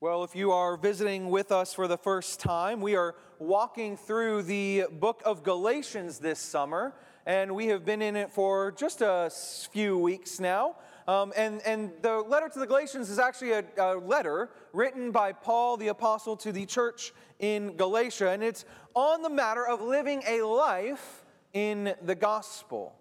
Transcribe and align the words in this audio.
Well, 0.00 0.24
if 0.24 0.34
you 0.34 0.50
are 0.50 0.76
visiting 0.76 1.30
with 1.30 1.52
us 1.52 1.72
for 1.72 1.86
the 1.86 1.96
first 1.96 2.40
time, 2.40 2.80
we 2.80 2.96
are 2.96 3.14
walking 3.38 3.96
through 3.96 4.42
the 4.42 4.86
book 4.90 5.22
of 5.24 5.44
Galatians 5.44 6.18
this 6.18 6.40
summer, 6.40 6.92
and 7.24 7.54
we 7.54 7.68
have 7.68 7.84
been 7.84 8.02
in 8.02 8.16
it 8.16 8.32
for 8.32 8.72
just 8.72 9.02
a 9.02 9.30
few 9.70 9.96
weeks 9.96 10.40
now. 10.40 10.74
Um, 11.06 11.32
and, 11.36 11.62
and 11.64 11.92
the 12.02 12.18
letter 12.18 12.48
to 12.48 12.58
the 12.58 12.66
Galatians 12.66 13.08
is 13.08 13.20
actually 13.20 13.52
a, 13.52 13.64
a 13.78 13.94
letter 13.94 14.50
written 14.72 15.12
by 15.12 15.32
Paul 15.32 15.76
the 15.76 15.88
Apostle 15.88 16.36
to 16.38 16.50
the 16.50 16.66
church 16.66 17.12
in 17.38 17.76
Galatia, 17.76 18.30
and 18.30 18.42
it's 18.42 18.64
on 18.94 19.22
the 19.22 19.30
matter 19.30 19.66
of 19.66 19.80
living 19.80 20.22
a 20.26 20.42
life 20.42 21.24
in 21.52 21.94
the 22.02 22.16
gospel. 22.16 22.94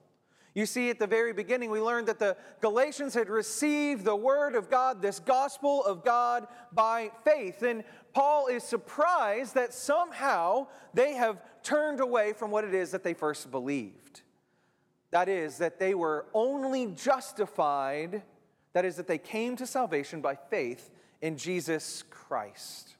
You 0.56 0.68
see, 0.68 0.92
at 0.92 1.00
the 1.00 1.08
very 1.08 1.34
beginning, 1.34 1.72
we 1.72 1.82
learned 1.82 2.08
that 2.08 2.20
the 2.20 2.38
Galatians 2.62 3.16
had 3.16 3.28
received 3.28 4.06
the 4.06 4.16
word 4.16 4.54
of 4.54 4.70
God, 4.70 5.02
this 5.02 5.20
gospel 5.20 5.84
of 5.84 6.04
God, 6.06 6.48
by 6.72 7.10
faith. 7.26 7.64
And 7.64 7.84
Paul 8.14 8.48
is 8.48 8.64
surprised 8.64 9.56
that 9.56 9.74
somehow 9.74 10.68
they 10.94 11.14
have 11.14 11.42
turned 11.64 12.00
away 12.00 12.34
from 12.34 12.52
what 12.52 12.64
it 12.66 12.74
is 12.76 12.92
that 12.92 13.04
they 13.04 13.16
first 13.16 13.50
believed. 13.50 14.22
That 15.10 15.28
is, 15.28 15.58
that 15.58 15.80
they 15.80 15.96
were 15.96 16.28
only 16.34 16.88
justified, 16.88 18.22
that 18.74 18.86
is, 18.86 18.96
that 18.98 19.08
they 19.08 19.18
came 19.18 19.56
to 19.56 19.66
salvation 19.66 20.22
by 20.22 20.36
faith 20.36 20.92
in 21.22 21.38
Jesus 21.38 22.04
Christ. 22.12 22.96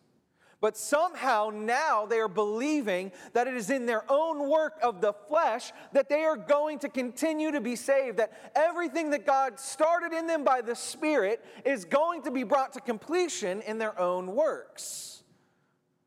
But 0.64 0.78
somehow 0.78 1.52
now 1.54 2.06
they 2.06 2.20
are 2.20 2.30
believing 2.30 3.12
that 3.34 3.48
it 3.48 3.54
is 3.54 3.70
in 3.70 3.86
their 3.86 4.10
own 4.10 4.50
work 4.50 4.80
of 4.82 5.02
the 5.02 5.12
flesh 5.12 5.74
that 5.92 6.08
they 6.08 6.24
are 6.24 6.38
going 6.38 6.80
to 6.80 6.88
continue 6.88 7.52
to 7.52 7.60
be 7.60 7.76
saved, 7.76 8.16
that 8.16 8.32
everything 8.56 9.10
that 9.10 9.26
God 9.26 9.60
started 9.60 10.14
in 10.14 10.26
them 10.26 10.46
by 10.46 10.62
the 10.62 10.74
Spirit 10.74 11.44
is 11.66 11.84
going 11.84 12.22
to 12.22 12.32
be 12.32 12.44
brought 12.44 12.72
to 12.74 12.80
completion 12.80 13.62
in 13.64 13.78
their 13.78 14.00
own 14.00 14.36
works. 14.36 15.24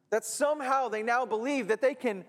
That 0.08 0.24
somehow 0.24 0.88
they 0.88 1.02
now 1.02 1.26
believe 1.26 1.68
that 1.68 1.82
they 1.82 1.94
can 1.94 2.24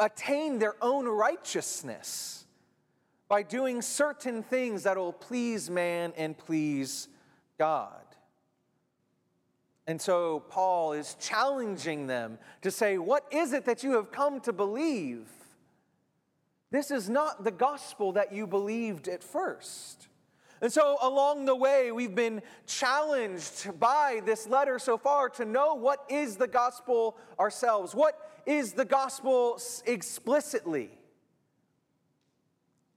attain 0.00 0.58
their 0.58 0.82
own 0.82 1.04
righteousness 1.04 2.46
by 3.28 3.42
doing 3.42 3.82
certain 3.82 4.42
things 4.42 4.84
that 4.84 4.96
will 4.96 5.12
please 5.12 5.68
man 5.68 6.14
and 6.16 6.38
please 6.38 7.06
God. 7.58 8.07
And 9.88 9.98
so 9.98 10.40
Paul 10.50 10.92
is 10.92 11.16
challenging 11.18 12.06
them 12.06 12.38
to 12.60 12.70
say, 12.70 12.98
What 12.98 13.24
is 13.30 13.54
it 13.54 13.64
that 13.64 13.82
you 13.82 13.92
have 13.92 14.12
come 14.12 14.38
to 14.40 14.52
believe? 14.52 15.26
This 16.70 16.90
is 16.90 17.08
not 17.08 17.42
the 17.42 17.50
gospel 17.50 18.12
that 18.12 18.30
you 18.30 18.46
believed 18.46 19.08
at 19.08 19.24
first. 19.24 20.08
And 20.60 20.70
so, 20.70 20.98
along 21.00 21.46
the 21.46 21.56
way, 21.56 21.90
we've 21.90 22.14
been 22.14 22.42
challenged 22.66 23.80
by 23.80 24.20
this 24.26 24.46
letter 24.46 24.78
so 24.78 24.98
far 24.98 25.30
to 25.30 25.46
know 25.46 25.74
what 25.74 26.04
is 26.10 26.36
the 26.36 26.48
gospel 26.48 27.16
ourselves. 27.40 27.94
What 27.94 28.42
is 28.44 28.74
the 28.74 28.84
gospel 28.84 29.58
explicitly? 29.86 30.90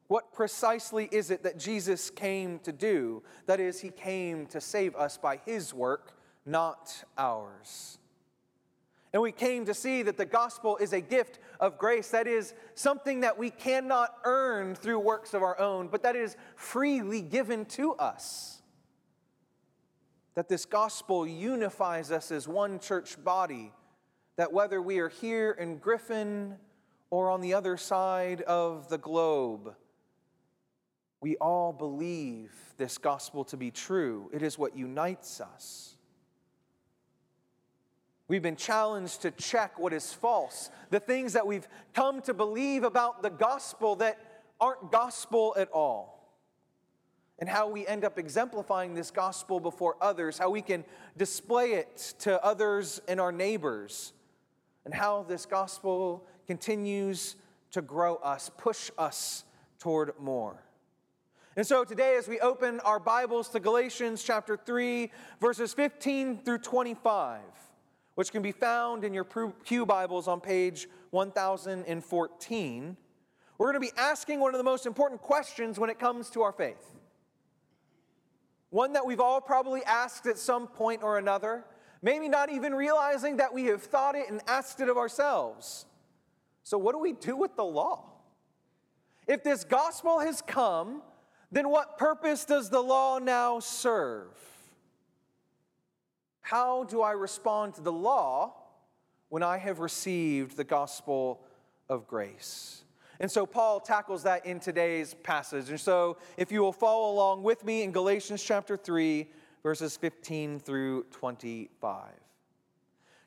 What 0.08 0.34
precisely 0.34 1.08
is 1.10 1.32
it 1.32 1.44
that 1.44 1.58
Jesus 1.58 2.10
came 2.10 2.60
to 2.60 2.74
do? 2.74 3.24
That 3.46 3.62
is, 3.62 3.80
he 3.80 3.92
came 3.92 4.46
to 4.48 4.60
save 4.60 4.94
us 4.98 5.18
by 5.18 5.38
his 5.46 5.74
work 5.74 6.18
not 6.46 7.04
ours. 7.18 7.98
And 9.14 9.22
we 9.22 9.32
came 9.34 9.66
to 9.66 9.74
see 9.74 10.04
that 10.04 10.18
the 10.18 10.26
gospel 10.26 10.78
is 10.78 10.94
a 10.94 11.02
gift 11.02 11.40
of 11.60 11.78
grace. 11.78 12.10
That 12.12 12.28
is 12.28 12.54
something 12.76 13.22
that 13.22 13.38
we 13.38 13.50
cannot 13.50 14.16
earn 14.24 14.74
through 14.74 15.00
works 15.00 15.34
of 15.34 15.44
our 15.44 15.60
own, 15.60 15.90
but 15.90 16.04
that 16.04 16.16
is 16.16 16.38
freely 16.56 17.22
given 17.22 17.66
to 17.66 17.94
us. 17.96 18.62
That 20.36 20.48
this 20.48 20.64
gospel 20.64 21.28
unifies 21.28 22.10
us 22.10 22.32
as 22.32 22.48
one 22.48 22.80
church 22.80 23.22
body. 23.22 23.74
That 24.38 24.54
whether 24.54 24.82
we 24.82 25.00
are 25.00 25.10
here 25.10 25.52
in 25.52 25.78
Griffin 25.78 26.56
or 27.10 27.30
on 27.30 27.42
the 27.42 27.54
other 27.54 27.76
side 27.76 28.42
of 28.44 28.88
the 28.88 28.98
globe, 28.98 29.76
we 31.20 31.36
all 31.36 31.74
believe 31.74 32.54
this 32.78 32.98
gospel 32.98 33.44
to 33.46 33.58
be 33.58 33.72
true. 33.72 34.30
It 34.34 34.42
is 34.42 34.58
what 34.58 34.78
unites 34.78 35.42
us. 35.42 35.98
We've 38.32 38.42
been 38.42 38.56
challenged 38.56 39.24
to 39.24 39.32
check 39.32 39.78
what 39.78 39.92
is 39.92 40.14
false, 40.14 40.70
the 40.90 41.02
things 41.02 41.34
that 41.34 41.46
we've 41.46 41.68
come 41.94 42.22
to 42.22 42.34
believe 42.34 42.86
about 42.86 43.22
the 43.22 43.30
gospel 43.30 43.98
that 43.98 44.20
aren't 44.58 44.90
gospel 44.90 45.54
at 45.58 45.70
all, 45.72 46.34
and 47.40 47.50
how 47.50 47.68
we 47.68 47.86
end 47.86 48.06
up 48.06 48.18
exemplifying 48.18 48.94
this 48.94 49.12
gospel 49.12 49.60
before 49.60 49.98
others, 50.00 50.38
how 50.38 50.50
we 50.50 50.62
can 50.62 50.86
display 51.18 51.74
it 51.74 52.14
to 52.20 52.42
others 52.42 53.02
and 53.10 53.20
our 53.20 53.34
neighbors, 53.34 54.14
and 54.86 54.94
how 54.94 55.24
this 55.24 55.46
gospel 55.46 56.26
continues 56.48 57.36
to 57.72 57.82
grow 57.82 58.16
us, 58.16 58.50
push 58.58 58.92
us 58.98 59.44
toward 59.78 60.18
more. 60.18 60.64
And 61.58 61.68
so 61.68 61.84
today, 61.84 62.16
as 62.16 62.30
we 62.30 62.40
open 62.40 62.80
our 62.80 62.98
Bibles 62.98 63.50
to 63.50 63.60
Galatians 63.60 64.24
chapter 64.24 64.56
3, 64.56 65.12
verses 65.42 65.74
15 65.74 66.44
through 66.46 66.60
25, 66.60 67.42
which 68.16 68.32
can 68.32 68.42
be 68.42 68.52
found 68.52 69.04
in 69.04 69.14
your 69.14 69.24
Pew 69.24 69.86
Bibles 69.86 70.28
on 70.28 70.42
page 70.42 70.88
1014, 71.12 72.98
we're 73.58 73.72
going 73.72 73.82
to 73.82 73.94
be 73.94 73.98
asking 73.98 74.40
one 74.40 74.54
of 74.54 74.58
the 74.58 74.64
most 74.64 74.86
important 74.86 75.22
questions 75.22 75.80
when 75.80 75.90
it 75.90 76.00
comes 76.00 76.30
to 76.32 76.42
our 76.42 76.52
faith. 76.52 76.96
One 78.70 78.94
that 78.94 79.06
we've 79.06 79.20
all 79.20 79.42
probably 79.42 79.84
asked 79.84 80.26
at 80.26 80.38
some 80.38 80.68
point 80.68 81.04
or 81.04 81.18
another, 81.18 81.66
maybe 82.02 82.28
not 82.28 82.50
even 82.50 82.74
realizing 82.74 83.38
that 83.38 83.54
we 83.54 83.66
have 83.66 83.84
thought 83.84 84.16
it 84.16 84.30
and 84.30 84.42
asked 84.48 84.80
it 84.80 84.90
of 84.90 84.98
ourselves. 84.98 85.86
So, 86.64 86.78
what 86.78 86.94
do 86.94 87.00
we 87.00 87.14
do 87.14 87.36
with 87.36 87.56
the 87.56 87.64
law? 87.64 88.06
If 89.28 89.44
this 89.44 89.64
gospel 89.64 90.20
has 90.20 90.42
come, 90.42 91.02
then 91.52 91.70
what 91.70 91.98
purpose 91.98 92.46
does 92.46 92.70
the 92.70 92.82
law 92.82 93.20
now 93.20 93.60
serve? 93.60 94.30
How 96.52 96.84
do 96.84 97.02
I 97.02 97.14
respond 97.14 97.76
to 97.76 97.82
the 97.82 97.94
law 97.94 98.52
when 99.30 99.42
I 99.42 99.58
have 99.58 99.80
received 99.80 100.58
the 100.58 100.66
gospel 100.66 101.46
of 101.88 102.08
grace? 102.08 102.84
And 103.22 103.32
so 103.32 103.46
Paul 103.46 103.80
tackles 103.80 104.24
that 104.24 104.46
in 104.46 104.60
today's 104.60 105.14
passage. 105.14 105.70
And 105.70 105.80
so 105.80 106.18
if 106.36 106.52
you 106.52 106.60
will 106.60 106.74
follow 106.74 107.10
along 107.10 107.44
with 107.44 107.64
me 107.64 107.84
in 107.84 107.94
Galatians 107.94 108.44
chapter 108.44 108.76
3, 108.76 109.30
verses 109.64 109.96
15 109.96 110.60
through 110.60 111.06
25. 111.12 112.10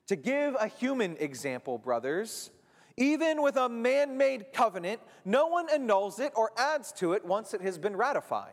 To 0.08 0.16
give 0.16 0.54
a 0.60 0.66
human 0.66 1.16
example, 1.18 1.78
brothers, 1.78 2.50
even 2.98 3.40
with 3.40 3.56
a 3.56 3.70
man 3.70 4.18
made 4.18 4.52
covenant, 4.52 5.00
no 5.24 5.46
one 5.46 5.70
annuls 5.70 6.20
it 6.20 6.34
or 6.36 6.52
adds 6.58 6.92
to 6.98 7.14
it 7.14 7.24
once 7.24 7.54
it 7.54 7.62
has 7.62 7.78
been 7.78 7.96
ratified. 7.96 8.52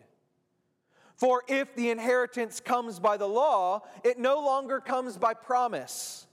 For 1.21 1.43
if 1.47 1.75
the 1.75 1.91
inheritance 1.91 2.59
comes 2.59 2.99
by 2.99 3.15
the 3.15 3.27
law, 3.27 3.83
it 4.03 4.17
no 4.17 4.39
longer 4.39 4.79
comes 4.79 5.19
by 5.19 5.35
promise, 5.35 6.25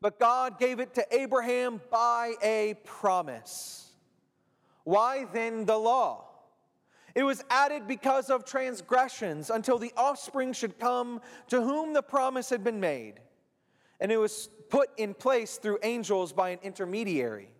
but 0.00 0.18
God 0.18 0.58
gave 0.58 0.80
it 0.80 0.94
to 0.94 1.06
Abraham 1.16 1.80
by 1.92 2.34
a 2.42 2.74
promise. 2.82 3.92
Why 4.82 5.26
then 5.32 5.64
the 5.64 5.76
law? 5.76 6.24
It 7.14 7.22
was 7.22 7.44
added 7.50 7.86
because 7.86 8.28
of 8.28 8.44
transgressions 8.44 9.48
until 9.48 9.78
the 9.78 9.92
offspring 9.96 10.52
should 10.52 10.80
come 10.80 11.20
to 11.46 11.62
whom 11.62 11.92
the 11.92 12.02
promise 12.02 12.50
had 12.50 12.64
been 12.64 12.80
made. 12.80 13.20
And 14.00 14.10
it 14.10 14.16
was 14.16 14.48
put 14.70 14.88
in 14.96 15.14
place 15.14 15.58
through 15.58 15.78
angels 15.84 16.32
by 16.32 16.48
an 16.48 16.58
intermediary. 16.64 17.50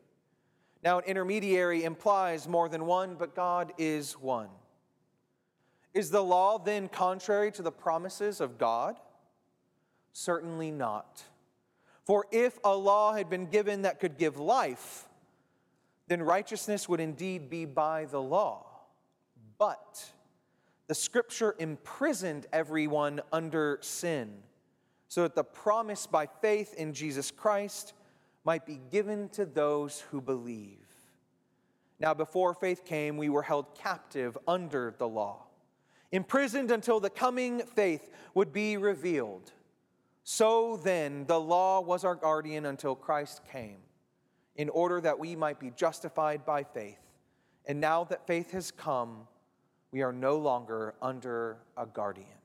Now, 0.83 0.99
an 0.99 1.05
intermediary 1.05 1.85
implies 1.85 2.49
more 2.49 2.69
than 2.69 2.87
one, 2.87 3.15
but 3.15 3.37
God 3.37 3.73
is 3.79 4.15
one. 4.15 4.49
Is 5.97 6.11
the 6.11 6.23
law 6.23 6.59
then 6.59 6.91
contrary 6.91 7.51
to 7.53 7.63
the 7.63 7.73
promises 7.73 8.43
of 8.43 8.59
God? 8.59 8.97
Certainly 10.13 10.71
not. 10.71 11.23
For 12.05 12.27
if 12.31 12.59
a 12.65 12.77
law 12.77 13.15
had 13.15 13.31
been 13.31 13.47
given 13.47 13.81
that 13.83 13.99
could 13.99 14.19
give 14.19 14.37
life, 14.37 15.09
then 16.07 16.21
righteousness 16.23 16.87
would 16.87 17.01
indeed 17.01 17.49
be 17.49 17.65
by 17.65 18.05
the 18.05 18.21
law. 18.21 18.67
But 19.57 20.13
the 20.87 20.95
scripture 20.95 21.57
imprisoned 21.59 22.47
everyone 22.53 23.23
under 23.33 23.79
sin, 23.81 24.35
so 25.09 25.23
that 25.23 25.35
the 25.35 25.45
promise 25.45 26.07
by 26.07 26.29
faith 26.43 26.75
in 26.75 26.93
Jesus 26.93 27.31
Christ 27.31 27.95
might 28.45 28.67
be 28.67 28.81
given 28.91 29.31
to 29.31 29.47
those 29.47 30.01
who 30.11 30.21
believe. 30.21 30.87
Now, 31.99 32.13
before 32.13 32.53
faith 32.53 32.85
came, 32.85 33.17
we 33.17 33.31
were 33.31 33.41
held 33.41 33.75
captive 33.75 34.37
under 34.47 34.95
the 34.99 35.09
law, 35.09 35.46
imprisoned 36.17 36.71
until 36.71 36.99
the 36.99 37.11
coming 37.11 37.61
faith 37.61 38.11
would 38.33 38.51
be 38.51 38.79
revealed. 38.79 39.53
So 40.25 40.81
then, 40.83 41.27
the 41.27 41.39
law 41.39 41.81
was 41.81 42.05
our 42.05 42.15
guardian 42.15 42.65
until 42.65 42.95
Christ 42.95 43.43
came, 43.53 43.77
in 44.57 44.71
order 44.71 44.99
that 45.03 45.19
we 45.19 45.37
might 45.37 45.61
be 45.61 45.71
justified 45.77 46.47
by 46.47 46.65
faith. 46.65 46.99
And 47.67 47.81
now 47.83 48.05
that 48.05 48.27
faith 48.27 48.53
has 48.53 48.71
come, 48.71 49.29
we 49.93 50.01
are 50.01 50.13
no 50.13 50.39
longer 50.39 50.95
under 51.03 51.59
a 51.77 51.85
guardian. 51.85 52.41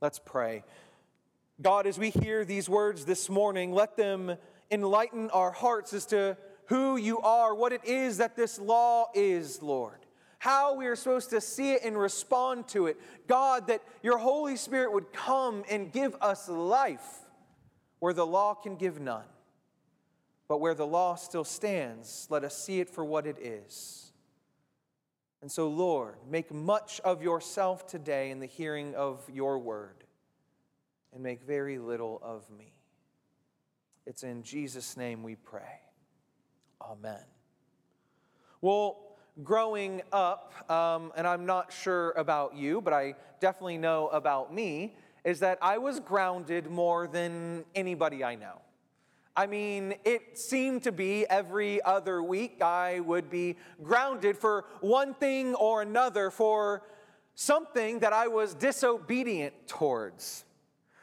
Let's 0.00 0.18
pray. 0.18 0.64
God, 1.60 1.86
as 1.86 1.98
we 1.98 2.08
hear 2.08 2.46
these 2.46 2.66
words 2.66 3.04
this 3.04 3.28
morning, 3.28 3.72
let 3.72 3.98
them 3.98 4.36
enlighten 4.70 5.28
our 5.30 5.52
hearts 5.52 5.92
as 5.92 6.06
to 6.06 6.38
who 6.66 6.96
you 6.96 7.20
are, 7.20 7.54
what 7.54 7.72
it 7.72 7.84
is 7.84 8.16
that 8.16 8.36
this 8.36 8.58
law 8.58 9.08
is, 9.14 9.62
Lord. 9.62 10.05
How 10.38 10.74
we 10.74 10.86
are 10.86 10.96
supposed 10.96 11.30
to 11.30 11.40
see 11.40 11.72
it 11.72 11.82
and 11.84 11.98
respond 11.98 12.68
to 12.68 12.86
it. 12.86 12.98
God, 13.26 13.68
that 13.68 13.82
your 14.02 14.18
Holy 14.18 14.56
Spirit 14.56 14.92
would 14.92 15.12
come 15.12 15.64
and 15.70 15.92
give 15.92 16.14
us 16.20 16.48
life 16.48 17.20
where 17.98 18.12
the 18.12 18.26
law 18.26 18.54
can 18.54 18.76
give 18.76 19.00
none. 19.00 19.24
But 20.48 20.60
where 20.60 20.74
the 20.74 20.86
law 20.86 21.16
still 21.16 21.44
stands, 21.44 22.26
let 22.30 22.44
us 22.44 22.56
see 22.56 22.80
it 22.80 22.88
for 22.88 23.04
what 23.04 23.26
it 23.26 23.38
is. 23.38 24.12
And 25.42 25.50
so, 25.50 25.68
Lord, 25.68 26.16
make 26.28 26.52
much 26.52 27.00
of 27.00 27.22
yourself 27.22 27.86
today 27.86 28.30
in 28.30 28.40
the 28.40 28.46
hearing 28.46 28.94
of 28.94 29.22
your 29.32 29.58
word 29.58 30.04
and 31.12 31.22
make 31.22 31.42
very 31.42 31.78
little 31.78 32.20
of 32.22 32.48
me. 32.50 32.74
It's 34.06 34.22
in 34.22 34.42
Jesus' 34.42 34.96
name 34.96 35.22
we 35.22 35.34
pray. 35.34 35.80
Amen. 36.80 37.24
Well, 38.60 39.05
growing 39.42 40.02
up, 40.12 40.70
um, 40.70 41.12
and 41.16 41.26
I'm 41.26 41.46
not 41.46 41.72
sure 41.72 42.12
about 42.12 42.56
you, 42.56 42.80
but 42.80 42.92
I 42.92 43.14
definitely 43.40 43.78
know 43.78 44.08
about 44.08 44.52
me, 44.52 44.94
is 45.24 45.40
that 45.40 45.58
I 45.60 45.78
was 45.78 46.00
grounded 46.00 46.70
more 46.70 47.06
than 47.06 47.64
anybody 47.74 48.24
I 48.24 48.34
know. 48.34 48.60
I 49.36 49.46
mean, 49.46 49.94
it 50.04 50.38
seemed 50.38 50.84
to 50.84 50.92
be 50.92 51.26
every 51.28 51.82
other 51.82 52.22
week 52.22 52.62
I 52.62 53.00
would 53.00 53.28
be 53.28 53.56
grounded 53.82 54.38
for 54.38 54.64
one 54.80 55.12
thing 55.12 55.54
or 55.56 55.82
another, 55.82 56.30
for 56.30 56.82
something 57.34 57.98
that 57.98 58.14
I 58.14 58.28
was 58.28 58.54
disobedient 58.54 59.52
towards. 59.66 60.46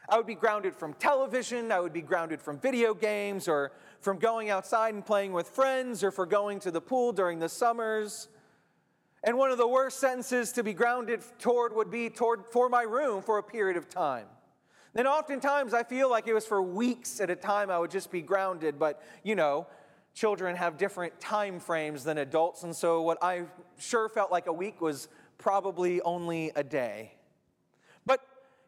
I 0.08 0.16
would 0.16 0.26
be 0.26 0.34
grounded 0.34 0.74
from 0.74 0.94
television, 0.94 1.70
I 1.70 1.78
would 1.78 1.92
be 1.92 2.02
grounded 2.02 2.42
from 2.42 2.58
video 2.58 2.92
games, 2.92 3.46
or 3.46 3.70
from 4.04 4.18
going 4.18 4.50
outside 4.50 4.92
and 4.92 5.04
playing 5.04 5.32
with 5.32 5.48
friends, 5.48 6.04
or 6.04 6.10
for 6.10 6.26
going 6.26 6.60
to 6.60 6.70
the 6.70 6.80
pool 6.80 7.10
during 7.10 7.38
the 7.38 7.48
summers. 7.48 8.28
And 9.24 9.38
one 9.38 9.50
of 9.50 9.56
the 9.56 9.66
worst 9.66 9.98
sentences 9.98 10.52
to 10.52 10.62
be 10.62 10.74
grounded 10.74 11.22
toward 11.38 11.74
would 11.74 11.90
be 11.90 12.10
toward 12.10 12.44
for 12.52 12.68
my 12.68 12.82
room 12.82 13.22
for 13.22 13.38
a 13.38 13.42
period 13.42 13.78
of 13.78 13.88
time. 13.88 14.26
Then 14.92 15.06
oftentimes 15.06 15.72
I 15.72 15.84
feel 15.84 16.10
like 16.10 16.28
it 16.28 16.34
was 16.34 16.44
for 16.44 16.62
weeks 16.62 17.18
at 17.18 17.30
a 17.30 17.34
time 17.34 17.70
I 17.70 17.78
would 17.78 17.90
just 17.90 18.12
be 18.12 18.20
grounded, 18.20 18.78
but 18.78 19.02
you 19.22 19.34
know, 19.34 19.66
children 20.12 20.54
have 20.54 20.76
different 20.76 21.18
time 21.18 21.58
frames 21.58 22.04
than 22.04 22.18
adults, 22.18 22.62
and 22.62 22.76
so 22.76 23.00
what 23.00 23.16
I 23.22 23.44
sure 23.78 24.10
felt 24.10 24.30
like 24.30 24.48
a 24.48 24.52
week 24.52 24.82
was 24.82 25.08
probably 25.38 26.02
only 26.02 26.52
a 26.54 26.62
day. 26.62 27.14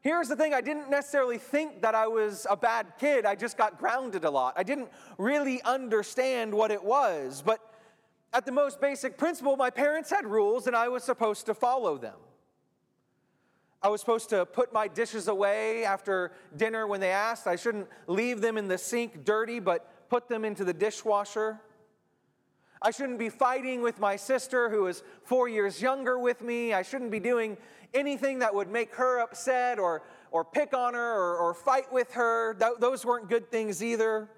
Here's 0.06 0.28
the 0.28 0.36
thing 0.36 0.54
I 0.54 0.60
didn't 0.60 0.88
necessarily 0.88 1.36
think 1.36 1.82
that 1.82 1.96
I 1.96 2.06
was 2.06 2.46
a 2.48 2.56
bad 2.56 2.92
kid. 2.96 3.26
I 3.26 3.34
just 3.34 3.58
got 3.58 3.76
grounded 3.76 4.22
a 4.22 4.30
lot. 4.30 4.54
I 4.56 4.62
didn't 4.62 4.88
really 5.18 5.60
understand 5.62 6.54
what 6.54 6.70
it 6.70 6.84
was. 6.84 7.42
But 7.44 7.58
at 8.32 8.46
the 8.46 8.52
most 8.52 8.80
basic 8.80 9.18
principle, 9.18 9.56
my 9.56 9.68
parents 9.68 10.08
had 10.08 10.24
rules 10.24 10.68
and 10.68 10.76
I 10.76 10.86
was 10.86 11.02
supposed 11.02 11.46
to 11.46 11.54
follow 11.54 11.98
them. 11.98 12.14
I 13.82 13.88
was 13.88 13.98
supposed 13.98 14.30
to 14.30 14.46
put 14.46 14.72
my 14.72 14.86
dishes 14.86 15.26
away 15.26 15.84
after 15.84 16.30
dinner 16.56 16.86
when 16.86 17.00
they 17.00 17.10
asked. 17.10 17.48
I 17.48 17.56
shouldn't 17.56 17.88
leave 18.06 18.40
them 18.40 18.56
in 18.56 18.68
the 18.68 18.78
sink 18.78 19.24
dirty, 19.24 19.58
but 19.58 20.08
put 20.08 20.28
them 20.28 20.44
into 20.44 20.64
the 20.64 20.72
dishwasher. 20.72 21.60
I 22.80 22.92
shouldn't 22.92 23.18
be 23.18 23.30
fighting 23.30 23.82
with 23.82 23.98
my 23.98 24.14
sister 24.14 24.68
who 24.70 24.86
is 24.86 25.02
four 25.24 25.48
years 25.48 25.82
younger 25.82 26.16
with 26.16 26.42
me. 26.42 26.74
I 26.74 26.82
shouldn't 26.82 27.10
be 27.10 27.18
doing 27.18 27.56
anything 27.94 28.40
that 28.40 28.54
would 28.54 28.70
make 28.70 28.94
her 28.94 29.20
upset 29.20 29.78
or, 29.78 30.02
or 30.30 30.44
pick 30.44 30.74
on 30.74 30.94
her 30.94 31.14
or, 31.14 31.36
or 31.36 31.54
fight 31.54 31.92
with 31.92 32.12
her. 32.12 32.54
Th- 32.54 32.72
those 32.78 33.04
weren't 33.04 33.28
good 33.28 33.50
things 33.50 33.82
either. 33.82 34.28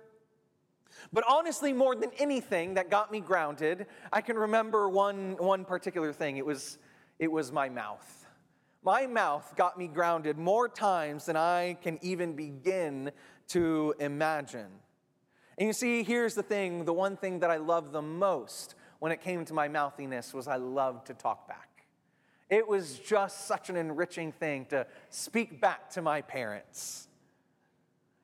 But 1.13 1.25
honestly, 1.29 1.73
more 1.73 1.95
than 1.95 2.11
anything 2.19 2.75
that 2.75 2.91
got 2.91 3.11
me 3.11 3.21
grounded, 3.21 3.87
I 4.13 4.21
can 4.21 4.37
remember 4.37 4.89
one, 4.89 5.37
one 5.39 5.65
particular 5.65 6.13
thing. 6.13 6.37
It 6.37 6.47
was, 6.47 6.79
it 7.19 7.31
was 7.31 7.53
my 7.53 7.69
mouth. 7.69 8.27
My 8.83 9.07
mouth 9.07 9.55
got 9.57 9.79
me 9.79 9.89
grounded 9.89 10.39
more 10.39 10.69
times 10.69 11.27
than 11.27 11.37
I 11.37 11.79
can 11.83 11.99
even 12.03 12.35
begin 12.35 13.11
to 13.49 13.95
imagine. 13.99 14.69
And 15.59 15.67
you 15.67 15.73
see, 15.73 16.03
here's 16.05 16.35
the 16.35 16.43
thing 16.43 16.85
the 16.85 16.93
one 16.93 17.17
thing 17.17 17.41
that 17.41 17.51
I 17.51 17.57
loved 17.57 17.93
the 17.93 18.03
most 18.03 18.77
when 19.01 19.13
it 19.13 19.21
came 19.21 19.45
to 19.47 19.55
my 19.55 19.69
mouthiness 19.69 20.33
was 20.33 20.47
I 20.47 20.57
loved 20.57 21.07
to 21.09 21.15
talk 21.15 21.49
back. 21.49 21.78
It 22.51 22.67
was 22.67 22.99
just 22.99 23.47
such 23.47 23.69
an 23.69 23.77
enriching 23.77 24.33
thing 24.33 24.67
to 24.67 24.87
speak 25.11 25.61
back 25.61 25.91
to 25.91 26.03
my 26.03 26.23
parents. 26.23 27.09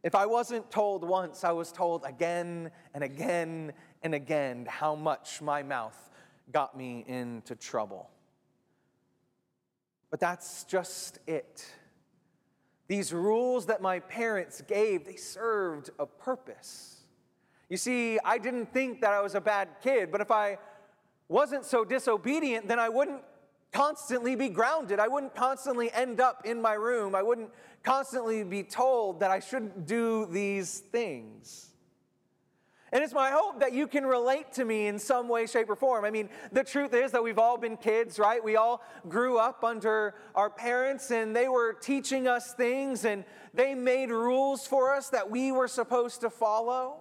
If 0.02 0.14
I 0.14 0.26
wasn't 0.26 0.70
told 0.70 1.02
once, 1.02 1.44
I 1.44 1.52
was 1.52 1.72
told 1.72 2.04
again 2.04 2.70
and 2.94 3.04
again 3.04 3.72
and 4.02 4.14
again 4.14 4.66
how 4.68 4.94
much 4.94 5.40
my 5.40 5.62
mouth 5.62 6.10
got 6.52 6.76
me 6.76 7.04
into 7.06 7.54
trouble. 7.54 8.10
But 10.10 10.20
that's 10.20 10.64
just 10.64 11.18
it. 11.26 11.66
These 12.86 13.12
rules 13.12 13.66
that 13.66 13.80
my 13.80 14.00
parents 14.00 14.60
gave, 14.62 15.04
they 15.04 15.16
served 15.16 15.90
a 15.98 16.06
purpose. 16.06 17.00
You 17.70 17.78
see, 17.78 18.18
I 18.24 18.38
didn't 18.38 18.72
think 18.72 19.00
that 19.00 19.12
I 19.12 19.20
was 19.20 19.34
a 19.34 19.40
bad 19.40 19.68
kid, 19.82 20.12
but 20.12 20.20
if 20.20 20.30
I 20.30 20.58
wasn't 21.28 21.64
so 21.64 21.84
disobedient, 21.84 22.68
then 22.68 22.78
I 22.78 22.90
wouldn't 22.90 23.22
constantly 23.74 24.36
be 24.36 24.48
grounded. 24.48 25.00
I 25.00 25.08
wouldn't 25.08 25.34
constantly 25.34 25.92
end 25.92 26.20
up 26.20 26.46
in 26.46 26.62
my 26.62 26.74
room. 26.74 27.14
I 27.14 27.22
wouldn't 27.22 27.50
constantly 27.82 28.44
be 28.44 28.62
told 28.62 29.20
that 29.20 29.30
I 29.30 29.40
shouldn't 29.40 29.86
do 29.86 30.26
these 30.26 30.78
things. 30.78 31.70
And 32.92 33.02
it's 33.02 33.12
my 33.12 33.30
hope 33.30 33.58
that 33.58 33.72
you 33.72 33.88
can 33.88 34.06
relate 34.06 34.52
to 34.52 34.64
me 34.64 34.86
in 34.86 35.00
some 35.00 35.28
way, 35.28 35.46
shape, 35.48 35.68
or 35.68 35.74
form. 35.74 36.04
I 36.04 36.12
mean, 36.12 36.28
the 36.52 36.62
truth 36.62 36.94
is 36.94 37.10
that 37.10 37.24
we've 37.24 37.40
all 37.40 37.58
been 37.58 37.76
kids, 37.76 38.20
right? 38.20 38.42
We 38.42 38.54
all 38.54 38.80
grew 39.08 39.36
up 39.36 39.64
under 39.64 40.14
our 40.36 40.48
parents 40.48 41.10
and 41.10 41.34
they 41.34 41.48
were 41.48 41.72
teaching 41.72 42.28
us 42.28 42.54
things 42.54 43.04
and 43.04 43.24
they 43.52 43.74
made 43.74 44.10
rules 44.10 44.68
for 44.68 44.94
us 44.94 45.08
that 45.08 45.28
we 45.28 45.50
were 45.50 45.66
supposed 45.66 46.20
to 46.20 46.30
follow. 46.30 47.00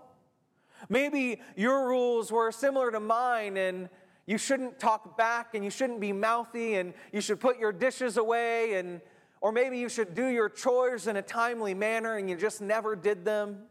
Maybe 0.89 1.39
your 1.55 1.87
rules 1.87 2.31
were 2.31 2.51
similar 2.51 2.89
to 2.89 2.99
mine 2.99 3.57
and 3.57 3.89
you 4.25 4.37
shouldn't 4.37 4.79
talk 4.79 5.17
back 5.17 5.53
and 5.53 5.63
you 5.63 5.69
shouldn't 5.69 5.99
be 5.99 6.13
mouthy 6.13 6.75
and 6.75 6.93
you 7.11 7.21
should 7.21 7.39
put 7.39 7.59
your 7.59 7.71
dishes 7.71 8.17
away 8.17 8.75
and 8.75 9.01
or 9.41 9.51
maybe 9.51 9.77
you 9.77 9.89
should 9.89 10.15
do 10.15 10.27
your 10.27 10.47
chores 10.47 11.07
in 11.07 11.17
a 11.17 11.21
timely 11.21 11.73
manner 11.73 12.15
and 12.15 12.29
you 12.29 12.37
just 12.37 12.61
never 12.61 12.95
did 12.95 13.25
them. 13.25 13.63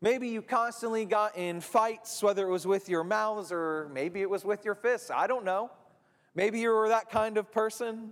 Maybe 0.00 0.28
you 0.28 0.42
constantly 0.42 1.04
got 1.04 1.36
in 1.36 1.60
fights, 1.60 2.20
whether 2.22 2.48
it 2.48 2.50
was 2.50 2.66
with 2.66 2.88
your 2.88 3.04
mouths 3.04 3.52
or 3.52 3.88
maybe 3.92 4.22
it 4.22 4.28
was 4.28 4.44
with 4.44 4.64
your 4.64 4.74
fists. 4.74 5.10
I 5.10 5.28
don't 5.28 5.44
know. 5.44 5.70
Maybe 6.34 6.58
you 6.58 6.70
were 6.70 6.88
that 6.88 7.10
kind 7.10 7.38
of 7.38 7.52
person. 7.52 8.10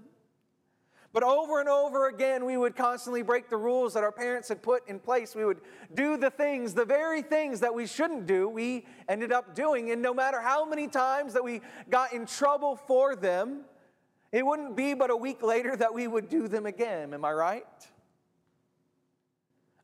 But 1.13 1.23
over 1.23 1.59
and 1.59 1.69
over 1.69 2.09
again, 2.09 2.45
we 2.45 2.57
would 2.57 2.77
constantly 2.77 3.23
break 3.23 3.49
the 3.49 3.57
rules 3.57 3.95
that 3.95 4.05
our 4.05 4.13
parents 4.13 4.49
had 4.49 4.63
put 4.63 4.87
in 4.89 4.99
place. 4.99 5.35
We 5.35 5.45
would 5.45 5.61
do 5.95 6.19
the 6.19 6.31
things, 6.31 6.75
the 6.75 6.85
very 6.85 7.23
things 7.23 7.61
that 7.61 7.75
we 7.75 7.87
shouldn't 7.87 8.27
do, 8.27 8.49
we 8.49 8.87
ended 9.09 9.33
up 9.33 9.55
doing. 9.55 9.91
And 9.91 10.03
no 10.03 10.13
matter 10.13 10.41
how 10.41 10.67
many 10.67 10.87
times 10.87 11.33
that 11.33 11.43
we 11.43 11.63
got 11.89 12.13
in 12.13 12.27
trouble 12.27 12.77
for 12.77 13.17
them, 13.17 13.61
it 14.33 14.45
wouldn't 14.45 14.77
be 14.77 14.93
but 14.93 15.11
a 15.11 15.17
week 15.17 15.43
later 15.43 15.75
that 15.77 15.95
we 15.95 16.07
would 16.07 16.29
do 16.29 16.47
them 16.47 16.67
again. 16.67 17.15
Am 17.15 17.25
I 17.25 17.33
right? 17.33 17.65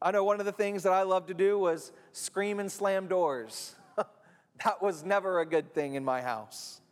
I 0.03 0.11
know 0.11 0.25
one 0.25 0.41
of 0.41 0.45
the 0.45 0.53
things 0.53 0.83
that 0.83 0.93
I 0.93 1.03
loved 1.03 1.29
to 1.29 1.35
do 1.35 1.59
was 1.59 1.91
scream 2.13 2.61
and 2.61 2.71
slam 2.71 3.07
doors. 3.07 3.75
that 3.97 4.83
was 4.83 5.03
never 5.03 5.41
a 5.41 5.47
good 5.47 5.73
thing 5.73 5.95
in 5.95 6.05
my 6.05 6.21
house. 6.21 6.83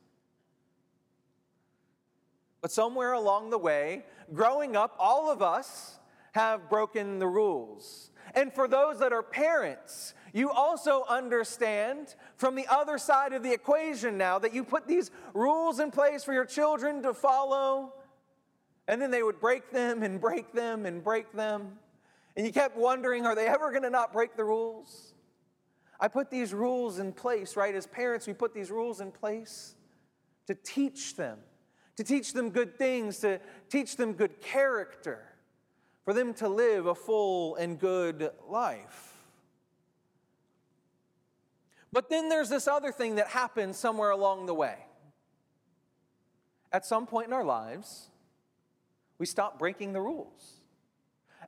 But 2.62 2.70
somewhere 2.70 3.12
along 3.12 3.50
the 3.50 3.58
way, 3.58 4.04
growing 4.32 4.76
up, 4.76 4.96
all 4.98 5.30
of 5.30 5.42
us 5.42 5.98
have 6.32 6.68
broken 6.70 7.18
the 7.18 7.26
rules. 7.26 8.10
And 8.34 8.52
for 8.52 8.66
those 8.66 8.98
that 9.00 9.12
are 9.12 9.22
parents, 9.22 10.14
you 10.32 10.50
also 10.50 11.04
understand 11.08 12.14
from 12.36 12.54
the 12.54 12.66
other 12.68 12.96
side 12.96 13.32
of 13.32 13.42
the 13.42 13.52
equation 13.52 14.16
now 14.16 14.38
that 14.38 14.54
you 14.54 14.64
put 14.64 14.88
these 14.88 15.10
rules 15.34 15.80
in 15.80 15.90
place 15.90 16.24
for 16.24 16.32
your 16.32 16.46
children 16.46 17.02
to 17.02 17.12
follow, 17.12 17.92
and 18.88 19.00
then 19.00 19.10
they 19.10 19.22
would 19.22 19.40
break 19.40 19.70
them 19.70 20.02
and 20.02 20.20
break 20.20 20.52
them 20.52 20.86
and 20.86 21.04
break 21.04 21.32
them. 21.32 21.78
And 22.36 22.46
you 22.46 22.52
kept 22.52 22.76
wondering, 22.76 23.26
are 23.26 23.34
they 23.34 23.46
ever 23.46 23.70
going 23.70 23.82
to 23.82 23.90
not 23.90 24.12
break 24.12 24.36
the 24.36 24.44
rules? 24.44 25.12
I 26.00 26.08
put 26.08 26.30
these 26.30 26.54
rules 26.54 26.98
in 26.98 27.12
place, 27.12 27.54
right? 27.54 27.74
As 27.74 27.86
parents, 27.86 28.26
we 28.26 28.32
put 28.32 28.54
these 28.54 28.70
rules 28.70 29.00
in 29.00 29.12
place 29.12 29.74
to 30.46 30.54
teach 30.54 31.14
them, 31.16 31.38
to 31.96 32.04
teach 32.04 32.32
them 32.32 32.50
good 32.50 32.78
things, 32.78 33.18
to 33.18 33.40
teach 33.68 33.96
them 33.96 34.12
good 34.14 34.40
character, 34.40 35.22
for 36.04 36.14
them 36.14 36.34
to 36.34 36.48
live 36.48 36.86
a 36.86 36.94
full 36.94 37.56
and 37.56 37.78
good 37.78 38.30
life. 38.48 39.12
But 41.92 42.08
then 42.08 42.28
there's 42.28 42.48
this 42.48 42.66
other 42.66 42.90
thing 42.90 43.16
that 43.16 43.28
happens 43.28 43.76
somewhere 43.76 44.10
along 44.10 44.46
the 44.46 44.54
way. 44.54 44.76
At 46.72 46.86
some 46.86 47.06
point 47.06 47.26
in 47.26 47.34
our 47.34 47.44
lives, 47.44 48.08
we 49.18 49.26
stop 49.26 49.58
breaking 49.58 49.92
the 49.92 50.00
rules. 50.00 50.62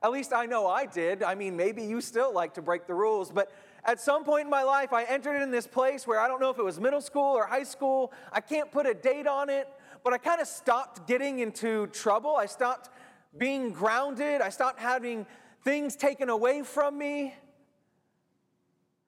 At 0.03 0.11
least 0.11 0.33
I 0.33 0.45
know 0.45 0.67
I 0.67 0.85
did. 0.85 1.23
I 1.23 1.33
mean, 1.33 1.57
maybe 1.57 1.81
you 1.81 1.99
still 1.99 2.31
like 2.31 2.53
to 2.55 2.61
break 2.61 2.85
the 2.85 2.93
rules, 2.93 3.31
but 3.31 3.51
at 3.83 3.99
some 3.99 4.23
point 4.23 4.43
in 4.45 4.51
my 4.51 4.61
life, 4.61 4.93
I 4.93 5.03
entered 5.03 5.41
in 5.41 5.49
this 5.49 5.65
place 5.65 6.05
where 6.05 6.19
I 6.19 6.27
don't 6.27 6.39
know 6.39 6.51
if 6.51 6.59
it 6.59 6.63
was 6.63 6.79
middle 6.79 7.01
school 7.01 7.35
or 7.35 7.47
high 7.47 7.63
school. 7.63 8.13
I 8.31 8.41
can't 8.41 8.71
put 8.71 8.85
a 8.85 8.93
date 8.93 9.25
on 9.25 9.49
it, 9.49 9.67
but 10.05 10.13
I 10.13 10.19
kind 10.19 10.39
of 10.39 10.47
stopped 10.47 11.07
getting 11.07 11.39
into 11.39 11.87
trouble. 11.87 12.35
I 12.35 12.45
stopped 12.45 12.91
being 13.35 13.71
grounded. 13.71 14.39
I 14.39 14.49
stopped 14.49 14.79
having 14.79 15.25
things 15.63 15.95
taken 15.95 16.29
away 16.29 16.61
from 16.61 16.95
me. 16.95 17.33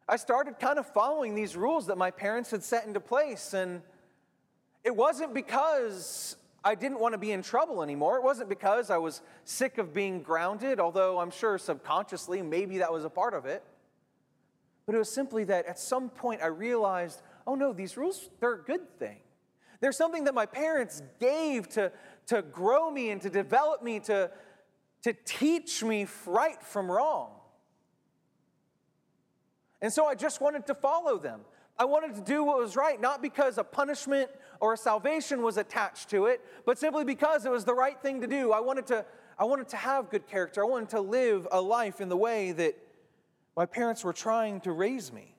I 0.09 0.15
started 0.15 0.57
kind 0.59 0.79
of 0.79 0.91
following 0.91 1.35
these 1.35 1.55
rules 1.55 1.85
that 1.85 1.99
my 1.99 2.09
parents 2.09 2.49
had 2.49 2.63
set 2.63 2.87
into 2.87 2.99
place. 2.99 3.53
And 3.53 3.83
it 4.83 4.95
wasn't 4.95 5.35
because 5.35 6.35
I 6.63 6.73
didn't 6.73 6.99
want 6.99 7.13
to 7.13 7.19
be 7.19 7.31
in 7.31 7.43
trouble 7.43 7.83
anymore. 7.83 8.17
It 8.17 8.23
wasn't 8.23 8.49
because 8.49 8.89
I 8.89 8.97
was 8.97 9.21
sick 9.43 9.77
of 9.77 9.93
being 9.93 10.23
grounded, 10.23 10.79
although 10.79 11.19
I'm 11.19 11.29
sure 11.29 11.59
subconsciously 11.59 12.41
maybe 12.41 12.79
that 12.79 12.91
was 12.91 13.05
a 13.05 13.09
part 13.09 13.35
of 13.35 13.45
it. 13.45 13.63
But 14.87 14.95
it 14.95 14.97
was 14.97 15.11
simply 15.11 15.43
that 15.43 15.67
at 15.67 15.77
some 15.77 16.09
point 16.09 16.41
I 16.41 16.47
realized 16.47 17.21
oh 17.45 17.53
no, 17.53 17.71
these 17.71 17.97
rules, 17.97 18.29
they're 18.39 18.55
a 18.55 18.63
good 18.63 18.97
thing. 18.97 19.19
They're 19.79 19.91
something 19.91 20.23
that 20.25 20.33
my 20.33 20.45
parents 20.45 21.01
gave 21.19 21.69
to, 21.69 21.91
to 22.27 22.41
grow 22.41 22.89
me 22.89 23.11
and 23.11 23.21
to 23.21 23.29
develop 23.29 23.83
me, 23.83 23.99
to, 24.01 24.31
to 25.03 25.13
teach 25.25 25.83
me 25.83 26.07
right 26.25 26.61
from 26.63 26.91
wrong. 26.91 27.31
And 29.81 29.93
so 29.93 30.05
I 30.05 30.15
just 30.15 30.41
wanted 30.41 30.65
to 30.67 30.75
follow 30.75 31.17
them. 31.17 31.41
I 31.79 31.85
wanted 31.85 32.15
to 32.15 32.21
do 32.21 32.43
what 32.43 32.57
was 32.57 32.75
right, 32.75 32.99
not 32.99 33.21
because 33.21 33.59
a 33.59 33.63
punishment 33.63 34.31
or 34.59 34.73
a 34.73 34.77
salvation 34.77 35.43
was 35.43 35.57
attached 35.57 36.09
to 36.09 36.25
it, 36.25 36.41
but 36.65 36.79
simply 36.79 37.03
because 37.03 37.45
it 37.45 37.51
was 37.51 37.65
the 37.65 37.75
right 37.75 38.01
thing 38.01 38.21
to 38.21 38.27
do. 38.27 38.51
I 38.51 38.59
wanted 38.59 38.87
to, 38.87 39.05
I 39.37 39.43
wanted 39.43 39.67
to 39.69 39.77
have 39.77 40.09
good 40.09 40.27
character. 40.27 40.63
I 40.63 40.67
wanted 40.67 40.89
to 40.89 41.01
live 41.01 41.47
a 41.51 41.61
life 41.61 42.01
in 42.01 42.09
the 42.09 42.17
way 42.17 42.51
that 42.53 42.75
my 43.55 43.67
parents 43.67 44.03
were 44.03 44.13
trying 44.13 44.61
to 44.61 44.71
raise 44.71 45.13
me. 45.13 45.36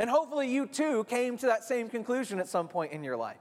And 0.00 0.08
hopefully, 0.08 0.50
you 0.50 0.64
too 0.64 1.04
came 1.04 1.36
to 1.36 1.46
that 1.46 1.62
same 1.62 1.90
conclusion 1.90 2.40
at 2.40 2.48
some 2.48 2.68
point 2.68 2.92
in 2.92 3.04
your 3.04 3.18
life 3.18 3.36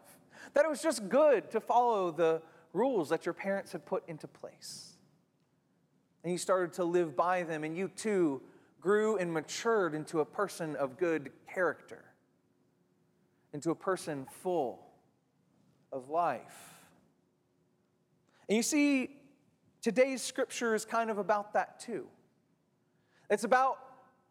that 0.54 0.66
it 0.66 0.70
was 0.70 0.82
just 0.82 1.08
good 1.08 1.50
to 1.52 1.62
follow 1.62 2.12
the 2.12 2.42
rules 2.74 3.08
that 3.10 3.26
your 3.26 3.32
parents 3.34 3.72
had 3.72 3.86
put 3.86 4.04
into 4.10 4.28
place. 4.28 4.98
And 6.22 6.34
you 6.34 6.38
started 6.38 6.74
to 6.74 6.84
live 6.84 7.16
by 7.16 7.44
them, 7.44 7.64
and 7.64 7.78
you 7.78 7.88
too 7.88 8.42
grew 8.82 9.16
and 9.16 9.32
matured 9.32 9.96
into 9.96 10.20
a 10.20 10.26
person 10.26 10.76
of 10.76 10.98
good 10.98 11.32
character, 11.52 12.04
into 13.54 13.72
a 13.72 13.76
person 13.76 14.28
full 14.30 14.86
of 15.94 16.10
life. 16.10 16.74
And 18.50 18.58
you 18.58 18.64
see, 18.64 19.12
today's 19.82 20.22
scripture 20.22 20.76
is 20.76 20.84
kind 20.84 21.10
of 21.10 21.20
about 21.20 21.54
that 21.54 21.80
too. 21.80 22.08
It's 23.30 23.46
about 23.46 23.78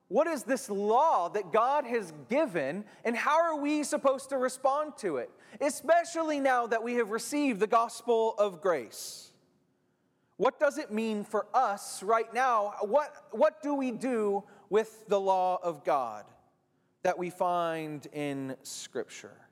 what 0.09 0.27
is 0.27 0.43
this 0.43 0.71
law 0.71 1.29
that 1.29 1.53
God 1.53 1.85
has 1.85 2.12
given, 2.31 2.85
and 3.05 3.15
how 3.15 3.41
are 3.41 3.61
we 3.61 3.85
supposed 3.85 4.31
to 4.31 4.38
respond 4.38 4.95
to 4.99 5.19
it, 5.19 5.31
especially 5.61 6.41
now 6.41 6.67
that 6.67 6.83
we 6.83 6.95
have 6.95 7.11
received 7.11 7.61
the 7.61 7.67
gospel 7.67 8.35
of 8.38 8.62
grace? 8.62 9.33
What 10.38 10.59
does 10.59 10.79
it 10.79 10.93
mean 10.93 11.25
for 11.25 11.47
us 11.53 12.03
right 12.03 12.33
now? 12.33 12.75
What, 12.81 13.12
what 13.33 13.62
do 13.62 13.75
we 13.75 13.91
do 13.91 14.45
with 14.71 15.07
the 15.09 15.21
law 15.21 15.59
of 15.62 15.85
God 15.85 16.25
that 17.03 17.19
we 17.19 17.29
find 17.29 18.07
in 18.12 18.57
Scripture? 18.62 19.48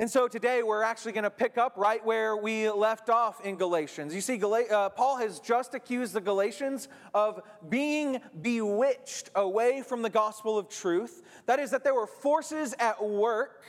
And 0.00 0.08
so 0.08 0.28
today 0.28 0.62
we're 0.62 0.84
actually 0.84 1.10
going 1.10 1.24
to 1.24 1.30
pick 1.30 1.58
up 1.58 1.72
right 1.76 2.04
where 2.04 2.36
we 2.36 2.70
left 2.70 3.10
off 3.10 3.44
in 3.44 3.56
Galatians. 3.56 4.14
You 4.14 4.20
see, 4.20 4.40
uh, 4.40 4.90
Paul 4.90 5.16
has 5.16 5.40
just 5.40 5.74
accused 5.74 6.12
the 6.12 6.20
Galatians 6.20 6.86
of 7.14 7.40
being 7.68 8.20
bewitched 8.40 9.30
away 9.34 9.82
from 9.82 10.02
the 10.02 10.10
gospel 10.10 10.56
of 10.56 10.68
truth. 10.68 11.22
That 11.46 11.58
is, 11.58 11.72
that 11.72 11.82
there 11.82 11.94
were 11.94 12.06
forces 12.06 12.76
at 12.78 13.04
work 13.04 13.64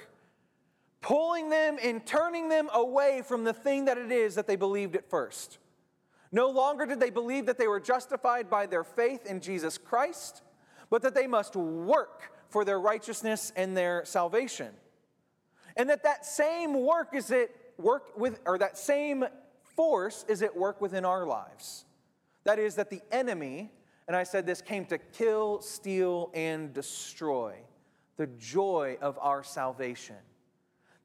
pulling 1.01 1.49
them 1.49 1.77
and 1.81 2.05
turning 2.05 2.47
them 2.47 2.69
away 2.75 3.23
from 3.25 3.43
the 3.43 3.53
thing 3.53 3.85
that 3.85 3.97
it 3.97 4.11
is 4.11 4.35
that 4.35 4.45
they 4.45 4.55
believed 4.55 4.95
at 4.95 5.09
first. 5.09 5.57
No 6.31 6.49
longer 6.49 6.85
did 6.85 6.99
they 6.99 7.09
believe 7.09 7.47
that 7.47 7.57
they 7.57 7.67
were 7.67 7.79
justified 7.79 8.51
by 8.51 8.67
their 8.67 8.83
faith 8.83 9.25
in 9.25 9.39
Jesus 9.39 9.79
Christ, 9.79 10.43
but 10.91 11.01
that 11.01 11.15
they 11.15 11.25
must 11.25 11.55
work 11.55 12.33
for 12.49 12.63
their 12.63 12.79
righteousness 12.79 13.51
and 13.55 13.75
their 13.75 14.05
salvation. 14.05 14.69
And 15.79 15.89
that 15.89 16.03
that 16.03 16.25
same 16.25 16.73
work 16.85 17.15
is 17.15 17.31
at 17.31 17.51
work 17.77 18.17
with, 18.17 18.41
or 18.45 18.57
that 18.57 18.77
same 18.77 19.23
force 19.63 20.25
is 20.27 20.41
at 20.41 20.53
work 20.53 20.81
within 20.81 21.05
our 21.05 21.25
lives. 21.25 21.85
That 22.43 22.59
is, 22.59 22.75
that 22.75 22.89
the 22.89 23.01
enemy, 23.13 23.71
and 24.05 24.13
I 24.13 24.23
said 24.23 24.45
this, 24.45 24.61
came 24.61 24.83
to 24.87 24.97
kill, 24.97 25.61
steal, 25.61 26.31
and 26.33 26.73
destroy 26.73 27.55
the 28.17 28.27
joy 28.27 28.97
of 29.01 29.17
our 29.21 29.41
salvation. 29.41 30.17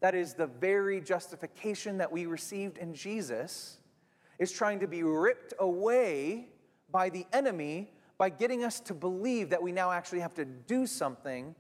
That 0.01 0.17
is 0.17 0.35
the 0.35 0.49
very 0.49 1.01
justification 1.01 1.99
that 1.99 2.11
we 2.11 2.27
received 2.27 2.77
in 2.79 2.95
Jesus, 2.95 3.79
is 4.41 4.51
trying 4.51 4.81
to 4.81 4.89
be 4.89 5.05
ripped 5.05 5.55
away 5.61 6.49
by 6.91 7.11
the 7.11 7.27
enemy 7.33 7.93
by 8.19 8.29
getting 8.29 8.65
us 8.65 8.81
to 8.81 8.95
believe 8.95 9.51
that 9.51 9.63
we 9.63 9.71
now 9.71 9.93
actually 9.93 10.21
have 10.21 10.35
to 10.35 10.45
do 10.45 10.85
something 10.85 11.55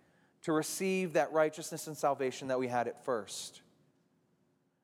to 0.45 0.53
receive 0.53 1.15
that 1.15 1.33
righteousness 1.33 1.87
and 1.87 1.97
salvation 1.97 2.49
that 2.49 2.59
we 2.59 2.69
had 2.69 2.87
at 2.87 3.05
first. 3.05 3.63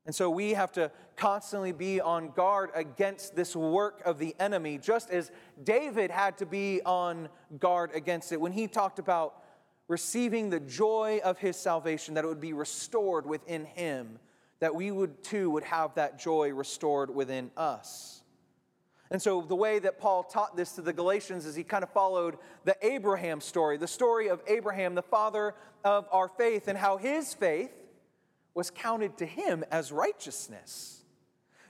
And 0.07 0.15
so 0.15 0.31
we 0.31 0.55
have 0.55 0.73
to 0.73 0.91
constantly 1.17 1.73
be 1.73 2.01
on 2.01 2.31
guard 2.31 2.71
against 2.75 3.37
this 3.37 3.55
work 3.55 4.03
of 4.05 4.19
the 4.19 4.35
enemy, 4.41 4.79
just 4.79 5.11
as 5.11 5.31
David 5.63 6.11
had 6.11 6.39
to 6.39 6.47
be 6.47 6.81
on 6.85 7.29
guard 7.59 7.91
against 7.95 8.33
it 8.33 8.41
when 8.41 8.53
he 8.53 8.67
talked 8.67 8.99
about 8.99 9.43
receiving 9.87 10.51
the 10.51 10.61
joy 10.61 11.21
of 11.23 11.37
his 11.39 11.57
salvation, 11.57 12.15
that 12.15 12.25
it 12.25 12.29
would 12.29 12.41
be 12.41 12.53
restored 12.53 13.27
within 13.27 13.65
him, 13.65 14.19
that 14.61 14.75
we 14.75 14.91
would 14.91 15.23
too 15.23 15.51
would 15.51 15.65
have 15.65 15.95
that 15.97 16.19
joy 16.19 16.51
restored 16.51 17.15
within 17.15 17.51
us. 17.57 18.20
And 19.11 19.21
so 19.21 19.43
the 19.43 19.57
way 19.57 19.81
that 19.81 19.99
Paul 19.99 20.23
taught 20.23 20.57
this 20.57 20.73
to 20.73 20.83
the 20.83 20.93
Galatians 20.93 21.45
is 21.45 21.57
he 21.57 21.65
kind 21.65 21.83
of 21.83 21.91
followed 21.91 22.37
the 22.65 22.77
Abraham 22.81 23.41
story, 23.41 23.77
the 23.77 23.89
story 23.89 24.29
of 24.29 24.41
Abraham, 24.47 24.95
the 24.95 25.03
father 25.03 25.55
of 25.85 26.07
our 26.13 26.29
faith, 26.29 26.69
and 26.69 26.79
how 26.79 26.97
his 26.97 27.35
faith 27.35 27.73
was 28.55 28.71
counted 28.71 29.17
to 29.19 29.27
him 29.27 29.65
as 29.71 29.91
righteousness, 29.91 31.03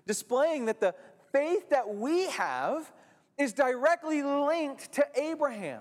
displaying 0.07 0.67
that 0.67 0.81
the 0.81 0.95
faith 1.33 1.71
that 1.71 1.95
we 1.95 2.29
have 2.31 2.93
is 3.39 3.53
directly 3.53 4.23
linked 4.23 4.93
to 4.93 5.07
Abraham. 5.15 5.81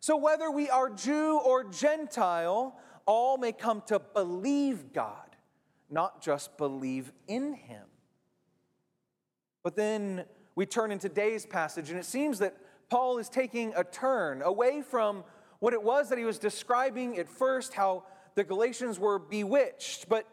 So, 0.00 0.16
whether 0.16 0.50
we 0.50 0.68
are 0.70 0.90
Jew 0.90 1.38
or 1.38 1.64
Gentile, 1.64 2.76
all 3.06 3.36
may 3.36 3.52
come 3.52 3.82
to 3.86 3.98
believe 3.98 4.92
God, 4.92 5.36
not 5.90 6.22
just 6.22 6.56
believe 6.56 7.10
in 7.26 7.54
Him. 7.54 7.84
But 9.62 9.76
then 9.76 10.24
we 10.56 10.66
turn 10.66 10.90
in 10.90 10.98
today's 10.98 11.46
passage, 11.46 11.90
and 11.90 11.98
it 11.98 12.04
seems 12.04 12.38
that 12.38 12.56
Paul 12.88 13.18
is 13.18 13.28
taking 13.28 13.72
a 13.76 13.84
turn 13.84 14.42
away 14.42 14.82
from 14.82 15.24
what 15.58 15.72
it 15.72 15.82
was 15.82 16.08
that 16.10 16.18
he 16.18 16.24
was 16.24 16.38
describing 16.38 17.18
at 17.18 17.28
first, 17.28 17.74
how 17.74 18.04
the 18.34 18.44
Galatians 18.44 18.98
were 18.98 19.18
bewitched. 19.18 20.08
But 20.08 20.26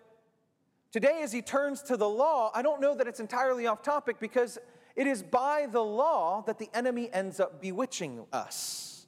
today, 0.92 1.22
as 1.24 1.32
he 1.32 1.42
turns 1.42 1.82
to 1.84 1.98
the 1.98 2.10
law, 2.10 2.52
I 2.54 2.62
don't 2.62 2.82
know 2.82 2.96
that 2.96 3.08
it's 3.08 3.20
entirely 3.20 3.68
off 3.68 3.82
topic 3.82 4.20
because 4.20 4.58
it 4.96 5.08
is 5.08 5.24
by 5.24 5.68
the 5.72 5.82
law 5.82 6.44
that 6.46 6.60
the 6.60 6.70
enemy 6.74 7.10
ends 7.14 7.40
up 7.40 7.62
bewitching 7.62 8.26
us. 8.34 9.06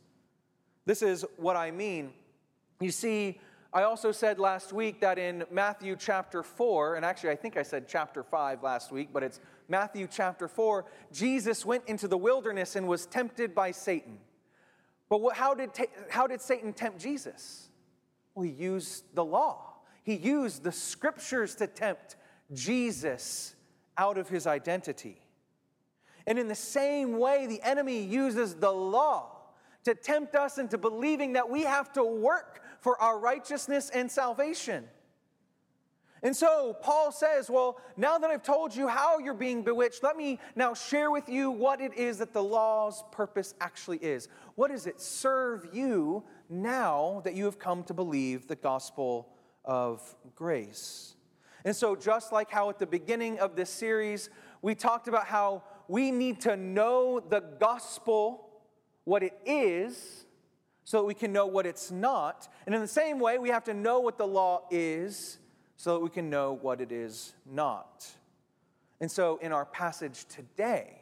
This 0.85 1.01
is 1.01 1.25
what 1.37 1.55
I 1.55 1.71
mean. 1.71 2.13
You 2.79 2.91
see, 2.91 3.39
I 3.73 3.83
also 3.83 4.11
said 4.11 4.39
last 4.39 4.71
week 4.71 5.01
that 5.01 5.17
in 5.17 5.45
Matthew 5.51 5.95
chapter 5.95 6.43
4, 6.43 6.95
and 6.95 7.05
actually 7.05 7.31
I 7.31 7.35
think 7.35 7.57
I 7.57 7.63
said 7.63 7.87
chapter 7.87 8.23
5 8.23 8.63
last 8.63 8.91
week, 8.91 9.09
but 9.11 9.23
it's 9.23 9.39
Matthew 9.67 10.07
chapter 10.09 10.47
4, 10.47 10.85
Jesus 11.11 11.65
went 11.65 11.83
into 11.87 12.07
the 12.07 12.17
wilderness 12.17 12.75
and 12.75 12.87
was 12.87 13.05
tempted 13.05 13.55
by 13.55 13.71
Satan. 13.71 14.19
But 15.09 15.21
what, 15.21 15.35
how, 15.35 15.53
did, 15.53 15.71
how 16.09 16.27
did 16.27 16.41
Satan 16.41 16.73
tempt 16.73 16.99
Jesus? 16.99 17.69
Well, 18.35 18.45
he 18.45 18.51
used 18.51 19.03
the 19.13 19.25
law, 19.25 19.75
he 20.03 20.15
used 20.15 20.63
the 20.63 20.71
scriptures 20.71 21.55
to 21.55 21.67
tempt 21.67 22.15
Jesus 22.53 23.55
out 23.97 24.17
of 24.17 24.27
his 24.27 24.47
identity. 24.47 25.19
And 26.25 26.39
in 26.39 26.47
the 26.47 26.55
same 26.55 27.19
way, 27.19 27.47
the 27.47 27.61
enemy 27.61 28.01
uses 28.01 28.55
the 28.55 28.71
law 28.71 29.33
to 29.83 29.93
tempt 29.93 30.35
us 30.35 30.57
into 30.57 30.77
believing 30.77 31.33
that 31.33 31.49
we 31.49 31.63
have 31.63 31.91
to 31.93 32.03
work 32.03 32.61
for 32.79 32.99
our 33.01 33.19
righteousness 33.19 33.89
and 33.89 34.09
salvation. 34.09 34.85
And 36.23 36.33
so 36.33 36.73
Paul 36.81 37.11
says, 37.11 37.49
Well, 37.49 37.77
now 37.97 38.17
that 38.17 38.31
I've 38.31 38.43
told 38.43 38.73
you 38.73 38.87
how 38.87 39.19
you're 39.19 39.33
being 39.33 39.61
bewitched, 39.61 40.03
let 40.03 40.15
me 40.15 40.39
now 40.55 40.73
share 40.73 41.11
with 41.11 41.27
you 41.27 41.51
what 41.51 41.81
it 41.81 41.93
is 41.95 42.17
that 42.19 42.31
the 42.31 42.41
law's 42.41 43.03
purpose 43.11 43.53
actually 43.59 43.97
is. 43.97 44.29
What 44.55 44.71
does 44.71 44.87
it 44.87 45.01
serve 45.01 45.67
you 45.73 46.23
now 46.49 47.21
that 47.25 47.35
you 47.35 47.43
have 47.43 47.59
come 47.59 47.83
to 47.83 47.93
believe 47.93 48.47
the 48.47 48.55
gospel 48.55 49.27
of 49.65 50.15
grace? 50.33 51.15
And 51.65 51.75
so, 51.75 51.93
just 51.93 52.31
like 52.31 52.49
how 52.49 52.69
at 52.69 52.79
the 52.79 52.87
beginning 52.87 53.39
of 53.39 53.57
this 53.57 53.69
series, 53.69 54.29
we 54.61 54.75
talked 54.75 55.09
about 55.09 55.27
how 55.27 55.63
we 55.89 56.09
need 56.09 56.39
to 56.41 56.55
know 56.55 57.19
the 57.19 57.41
gospel, 57.59 58.47
what 59.03 59.23
it 59.23 59.37
is, 59.45 60.25
so 60.85 60.99
that 60.99 61.05
we 61.05 61.13
can 61.13 61.33
know 61.33 61.47
what 61.47 61.65
it's 61.65 61.91
not. 61.91 62.47
And 62.65 62.73
in 62.73 62.79
the 62.79 62.87
same 62.87 63.19
way, 63.19 63.37
we 63.39 63.49
have 63.49 63.65
to 63.65 63.73
know 63.73 63.99
what 63.99 64.17
the 64.17 64.27
law 64.27 64.61
is 64.71 65.39
so 65.77 65.93
that 65.93 65.99
we 65.99 66.09
can 66.09 66.29
know 66.29 66.53
what 66.61 66.81
it 66.81 66.91
is 66.91 67.33
not. 67.45 68.07
And 68.99 69.11
so, 69.11 69.37
in 69.41 69.51
our 69.51 69.65
passage 69.65 70.25
today, 70.25 70.99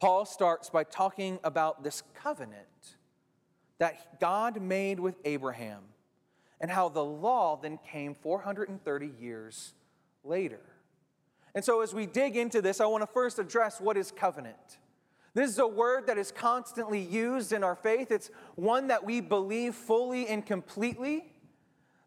Paul 0.00 0.24
starts 0.24 0.68
by 0.68 0.84
talking 0.84 1.38
about 1.44 1.82
this 1.82 2.02
covenant 2.14 2.96
that 3.78 4.20
God 4.20 4.60
made 4.60 5.00
with 5.00 5.14
Abraham 5.24 5.80
and 6.60 6.70
how 6.70 6.88
the 6.88 7.04
law 7.04 7.58
then 7.60 7.78
came 7.90 8.14
430 8.14 9.10
years 9.20 9.74
later. 10.24 10.60
And 11.54 11.64
so, 11.64 11.80
as 11.80 11.94
we 11.94 12.06
dig 12.06 12.36
into 12.36 12.60
this, 12.60 12.80
I 12.80 12.86
want 12.86 13.02
to 13.02 13.06
first 13.06 13.38
address 13.38 13.80
what 13.80 13.96
is 13.96 14.10
covenant. 14.10 14.78
This 15.34 15.50
is 15.50 15.58
a 15.58 15.66
word 15.66 16.06
that 16.08 16.18
is 16.18 16.30
constantly 16.30 17.00
used 17.00 17.52
in 17.52 17.64
our 17.64 17.74
faith. 17.76 18.10
It's 18.10 18.30
one 18.54 18.88
that 18.88 19.04
we 19.04 19.20
believe 19.20 19.74
fully 19.74 20.26
and 20.26 20.44
completely 20.44 21.31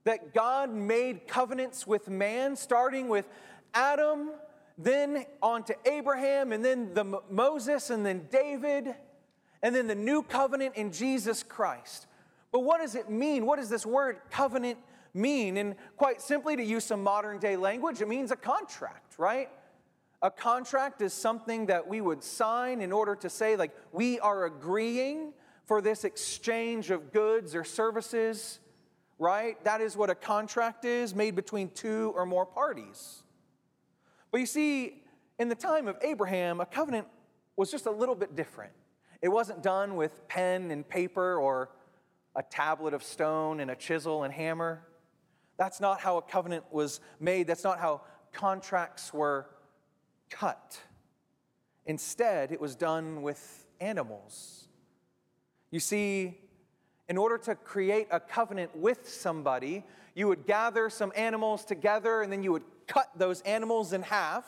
that 0.06 0.34
God 0.34 0.74
made 0.74 1.28
covenants 1.28 1.86
with 1.86 2.10
man, 2.10 2.56
starting 2.56 3.10
with 3.10 3.28
Adam, 3.74 4.32
then 4.78 5.26
on 5.42 5.64
to 5.64 5.76
Abraham, 5.86 6.52
and 6.52 6.64
then 6.64 6.94
the 6.94 7.22
Moses, 7.30 7.90
and 7.90 8.06
then 8.06 8.28
David, 8.32 8.96
and 9.62 9.76
then 9.76 9.88
the 9.88 9.96
new 9.96 10.22
covenant 10.22 10.76
in 10.76 10.92
Jesus 10.92 11.44
Christ. 11.44 12.08
But 12.52 12.60
what 12.60 12.82
does 12.82 12.96
it 12.96 13.10
mean? 13.10 13.46
What 13.46 13.58
does 13.58 13.70
this 13.70 13.86
word 13.86 14.20
covenant 14.30 14.78
mean? 15.14 15.58
And 15.58 15.76
quite 15.98 16.22
simply, 16.22 16.56
to 16.56 16.64
use 16.64 16.86
some 16.86 17.04
modern 17.04 17.40
day 17.40 17.58
language, 17.58 18.00
it 18.00 18.08
means 18.08 18.32
a 18.32 18.36
contract, 18.36 19.16
right? 19.18 19.50
A 20.22 20.30
contract 20.30 21.02
is 21.02 21.14
something 21.14 21.66
that 21.66 21.88
we 21.88 22.00
would 22.00 22.24
sign 22.24 22.82
in 22.82 22.92
order 22.92 23.16
to 23.16 23.30
say, 23.30 23.56
like, 23.56 23.76
we 23.92 24.20
are 24.20 24.46
agreeing 24.46 25.34
for 25.66 25.82
this 25.82 26.04
exchange 26.04 26.92
of 26.92 27.12
goods 27.12 27.56
or 27.56 27.64
services 27.64 28.60
right? 29.18 29.64
That 29.64 29.82
is 29.82 29.96
what 29.96 30.10
a 30.10 30.16
contract 30.16 30.86
is, 30.86 31.16
made 31.16 31.36
between 31.36 31.70
two 31.70 32.14
or 32.16 32.26
more 32.26 32.46
parties. 32.46 33.24
But 34.32 34.40
you 34.40 34.46
see, 34.46 35.04
in 35.40 35.50
the 35.50 35.56
time 35.56 35.88
of 35.88 35.98
Abraham, 36.02 36.60
a 36.60 36.66
covenant 36.66 37.08
was 37.56 37.72
just 37.72 37.86
a 37.86 37.92
little 37.92 38.16
bit 38.16 38.36
different. 38.36 38.74
It 39.22 39.30
wasn't 39.30 39.64
done 39.64 39.96
with 39.96 40.28
pen 40.28 40.72
and 40.72 40.88
paper 40.88 41.38
or 41.38 41.70
a 42.36 42.44
tablet 42.44 42.94
of 42.94 43.02
stone 43.02 43.60
and 43.60 43.72
a 43.72 43.76
chisel 43.76 44.24
and 44.24 44.34
hammer. 44.34 44.82
That's 45.58 45.80
not 45.80 46.02
how 46.02 46.18
a 46.18 46.22
covenant 46.22 46.66
was 46.70 47.00
made. 47.20 47.48
That's 47.48 47.64
not 47.64 47.80
how 47.80 48.02
contracts 48.34 49.14
were 49.14 49.48
cut. 50.30 50.80
Instead, 51.86 52.52
it 52.52 52.60
was 52.60 52.76
done 52.76 53.22
with 53.22 53.66
animals. 53.80 54.68
You 55.72 55.80
see, 55.80 56.38
in 57.08 57.18
order 57.18 57.38
to 57.38 57.56
create 57.56 58.08
a 58.12 58.20
covenant 58.20 58.76
with 58.76 59.10
somebody, 59.10 59.84
you 60.16 60.28
would 60.28 60.46
gather 60.46 60.90
some 60.90 61.12
animals 61.16 61.66
together 61.66 62.22
and 62.22 62.32
then 62.32 62.42
you 62.42 62.52
would 62.52 62.64
cut 62.88 63.10
those 63.16 63.42
animals 63.42 63.94
in 63.94 64.02
half. 64.02 64.46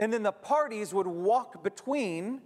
And 0.00 0.12
then 0.12 0.22
the 0.22 0.32
parties 0.32 0.94
would 0.94 1.06
walk 1.06 1.64
between 1.64 2.40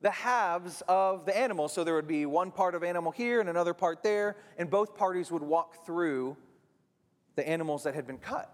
the 0.00 0.10
halves 0.10 0.82
of 0.88 1.24
the 1.24 1.36
animal. 1.36 1.68
So 1.68 1.84
there 1.84 1.94
would 1.94 2.08
be 2.08 2.26
one 2.26 2.50
part 2.50 2.74
of 2.74 2.82
animal 2.82 3.12
here 3.12 3.40
and 3.40 3.48
another 3.48 3.74
part 3.74 4.02
there, 4.02 4.36
and 4.58 4.68
both 4.68 4.96
parties 4.96 5.30
would 5.30 5.42
walk 5.42 5.86
through 5.86 6.36
the 7.36 7.48
animals 7.48 7.84
that 7.84 7.94
had 7.94 8.06
been 8.06 8.18
cut. 8.18 8.52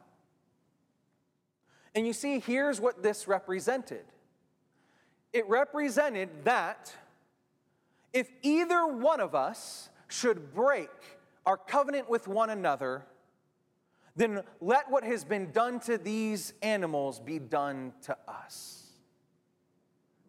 And 1.94 2.06
you 2.06 2.12
see, 2.12 2.38
here's 2.38 2.80
what 2.80 3.02
this 3.02 3.28
represented 3.28 4.04
it 5.32 5.48
represented 5.48 6.28
that 6.44 6.94
if 8.12 8.31
either 8.42 8.87
one 8.87 9.20
of 9.20 9.35
us 9.35 9.88
should 10.09 10.55
break 10.55 10.90
our 11.46 11.57
covenant 11.57 12.09
with 12.09 12.29
one 12.29 12.51
another, 12.51 13.05
then 14.14 14.42
let 14.61 14.90
what 14.90 15.05
has 15.05 15.25
been 15.25 15.51
done 15.53 15.81
to 15.81 15.96
these 15.96 16.53
animals 16.62 17.18
be 17.18 17.38
done 17.38 17.92
to 18.03 18.16
us. 18.29 18.87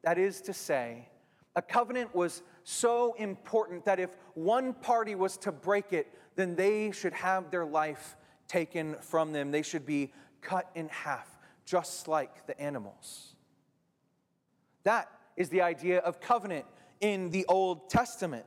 That 0.04 0.18
is 0.18 0.42
to 0.42 0.54
say, 0.54 1.10
a 1.56 1.62
covenant 1.62 2.16
was 2.16 2.42
so 2.64 3.14
important 3.18 3.86
that 3.86 4.00
if 4.00 4.10
one 4.34 4.74
party 4.74 5.16
was 5.16 5.38
to 5.38 5.52
break 5.52 5.94
it, 5.94 6.08
then 6.36 6.56
they 6.56 6.92
should 6.92 7.14
have 7.14 7.52
their 7.52 7.66
life 7.66 8.16
taken 8.48 8.96
from 9.02 9.34
them. 9.34 9.52
They 9.52 9.62
should 9.62 9.86
be 9.86 10.12
cut 10.42 10.70
in 10.76 10.88
half, 10.90 11.38
just 11.66 12.08
like 12.08 12.48
the 12.48 12.60
animals. 12.60 13.36
That 14.84 15.10
is 15.38 15.50
the 15.50 15.62
idea 15.62 16.00
of 16.00 16.20
covenant 16.20 16.66
in 17.04 17.32
the 17.32 17.46
Old 17.48 17.90
Testament. 17.90 18.46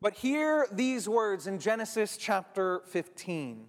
But 0.00 0.14
hear 0.14 0.66
these 0.72 1.06
words 1.06 1.46
in 1.46 1.58
Genesis 1.58 2.16
chapter 2.16 2.80
15. 2.86 3.66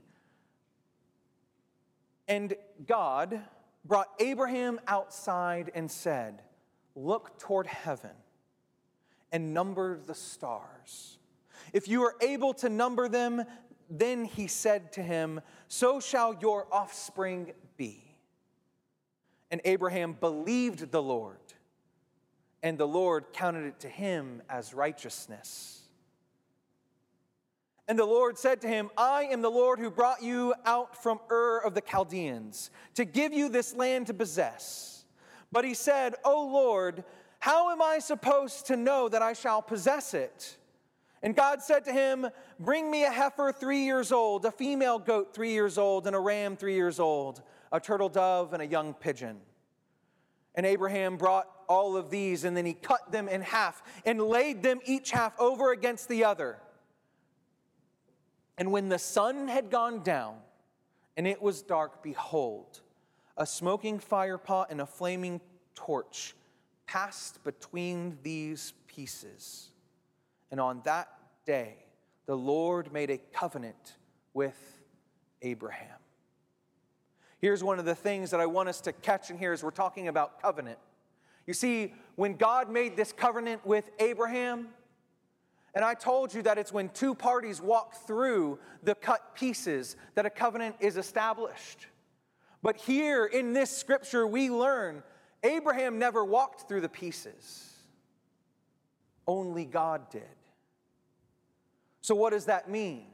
And 2.29 2.55
God 2.87 3.41
brought 3.83 4.07
Abraham 4.19 4.79
outside 4.87 5.69
and 5.75 5.91
said, 5.91 6.41
Look 6.95 7.37
toward 7.39 7.67
heaven 7.67 8.15
and 9.33 9.53
number 9.53 9.99
the 9.99 10.15
stars. 10.15 11.17
If 11.73 11.89
you 11.89 12.03
are 12.03 12.15
able 12.21 12.53
to 12.55 12.69
number 12.69 13.09
them, 13.09 13.43
then 13.89 14.23
he 14.23 14.47
said 14.47 14.93
to 14.93 15.03
him, 15.03 15.41
So 15.67 15.99
shall 15.99 16.37
your 16.39 16.67
offspring 16.71 17.51
be. 17.75 18.15
And 19.51 19.59
Abraham 19.65 20.13
believed 20.13 20.89
the 20.89 21.01
Lord 21.01 21.42
and 22.63 22.77
the 22.77 22.87
Lord 22.87 23.25
counted 23.33 23.65
it 23.65 23.81
to 23.81 23.89
him 23.89 24.41
as 24.49 24.73
righteousness. 24.73 25.81
And 27.89 27.99
the 27.99 28.05
Lord 28.05 28.37
said 28.37 28.61
to 28.61 28.67
him, 28.69 28.89
I 28.97 29.23
am 29.25 29.41
the 29.41 29.51
Lord 29.51 29.77
who 29.77 29.91
brought 29.91 30.23
you 30.23 30.53
out 30.65 31.03
from 31.03 31.19
Ur 31.29 31.59
of 31.59 31.75
the 31.75 31.81
Chaldeans 31.81 32.71
to 32.95 33.03
give 33.03 33.33
you 33.33 33.49
this 33.49 33.75
land 33.75 34.07
to 34.07 34.13
possess. 34.13 35.03
But 35.51 35.65
he 35.65 35.73
said, 35.73 36.15
O 36.23 36.47
Lord, 36.47 37.03
how 37.39 37.71
am 37.71 37.81
I 37.81 37.99
supposed 37.99 38.67
to 38.67 38.77
know 38.77 39.09
that 39.09 39.21
I 39.21 39.33
shall 39.33 39.61
possess 39.61 40.13
it? 40.13 40.57
And 41.21 41.35
God 41.35 41.61
said 41.61 41.83
to 41.85 41.91
him, 41.91 42.27
Bring 42.57 42.89
me 42.89 43.03
a 43.03 43.11
heifer 43.11 43.51
three 43.51 43.83
years 43.83 44.13
old, 44.13 44.45
a 44.45 44.51
female 44.51 44.97
goat 44.97 45.33
three 45.33 45.51
years 45.51 45.77
old, 45.77 46.07
and 46.07 46.15
a 46.15 46.19
ram 46.19 46.55
three 46.55 46.75
years 46.75 46.99
old, 46.99 47.41
a 47.73 47.81
turtle 47.81 48.09
dove, 48.09 48.53
and 48.53 48.61
a 48.61 48.65
young 48.65 48.93
pigeon. 48.93 49.41
And 50.55 50.65
Abraham 50.65 51.17
brought 51.17 51.49
all 51.73 51.97
of 51.97 52.11
these, 52.11 52.43
and 52.43 52.55
then 52.55 52.65
he 52.65 52.73
cut 52.73 53.11
them 53.11 53.27
in 53.27 53.41
half 53.41 53.81
and 54.05 54.21
laid 54.21 54.61
them 54.61 54.79
each 54.85 55.09
half 55.11 55.37
over 55.39 55.71
against 55.71 56.07
the 56.07 56.23
other. 56.23 56.59
And 58.57 58.71
when 58.71 58.89
the 58.89 58.99
sun 58.99 59.47
had 59.47 59.71
gone 59.71 60.03
down 60.03 60.35
and 61.17 61.25
it 61.25 61.41
was 61.41 61.63
dark, 61.63 62.03
behold, 62.03 62.81
a 63.35 63.45
smoking 63.45 63.97
fire 63.97 64.37
pot 64.37 64.67
and 64.69 64.79
a 64.79 64.85
flaming 64.85 65.41
torch 65.73 66.35
passed 66.85 67.43
between 67.43 68.19
these 68.21 68.73
pieces. 68.85 69.69
And 70.51 70.59
on 70.59 70.81
that 70.83 71.09
day, 71.45 71.77
the 72.27 72.37
Lord 72.37 72.93
made 72.93 73.09
a 73.09 73.17
covenant 73.17 73.95
with 74.35 74.57
Abraham. 75.41 75.97
Here's 77.39 77.63
one 77.63 77.79
of 77.79 77.85
the 77.85 77.95
things 77.95 78.29
that 78.31 78.39
I 78.39 78.45
want 78.45 78.69
us 78.69 78.79
to 78.81 78.93
catch 78.93 79.31
in 79.31 79.37
here 79.37 79.51
as 79.51 79.63
we're 79.63 79.71
talking 79.71 80.07
about 80.07 80.41
covenant. 80.41 80.77
You 81.45 81.53
see, 81.53 81.93
when 82.15 82.35
God 82.35 82.69
made 82.69 82.95
this 82.95 83.11
covenant 83.11 83.65
with 83.65 83.89
Abraham, 83.99 84.69
and 85.75 85.83
I 85.83 85.93
told 85.95 86.33
you 86.33 86.43
that 86.43 86.57
it's 86.57 86.71
when 86.71 86.89
two 86.89 87.15
parties 87.15 87.61
walk 87.61 87.95
through 88.05 88.59
the 88.83 88.95
cut 88.95 89.35
pieces 89.35 89.95
that 90.15 90.25
a 90.25 90.29
covenant 90.29 90.75
is 90.79 90.97
established. 90.97 91.87
But 92.61 92.77
here 92.77 93.25
in 93.25 93.53
this 93.53 93.75
scripture, 93.75 94.27
we 94.27 94.49
learn 94.49 95.03
Abraham 95.43 95.99
never 95.99 96.23
walked 96.23 96.67
through 96.67 96.81
the 96.81 96.89
pieces, 96.89 97.73
only 99.27 99.65
God 99.65 100.09
did. 100.09 100.23
So, 102.01 102.15
what 102.15 102.31
does 102.31 102.45
that 102.45 102.69
mean? 102.69 103.07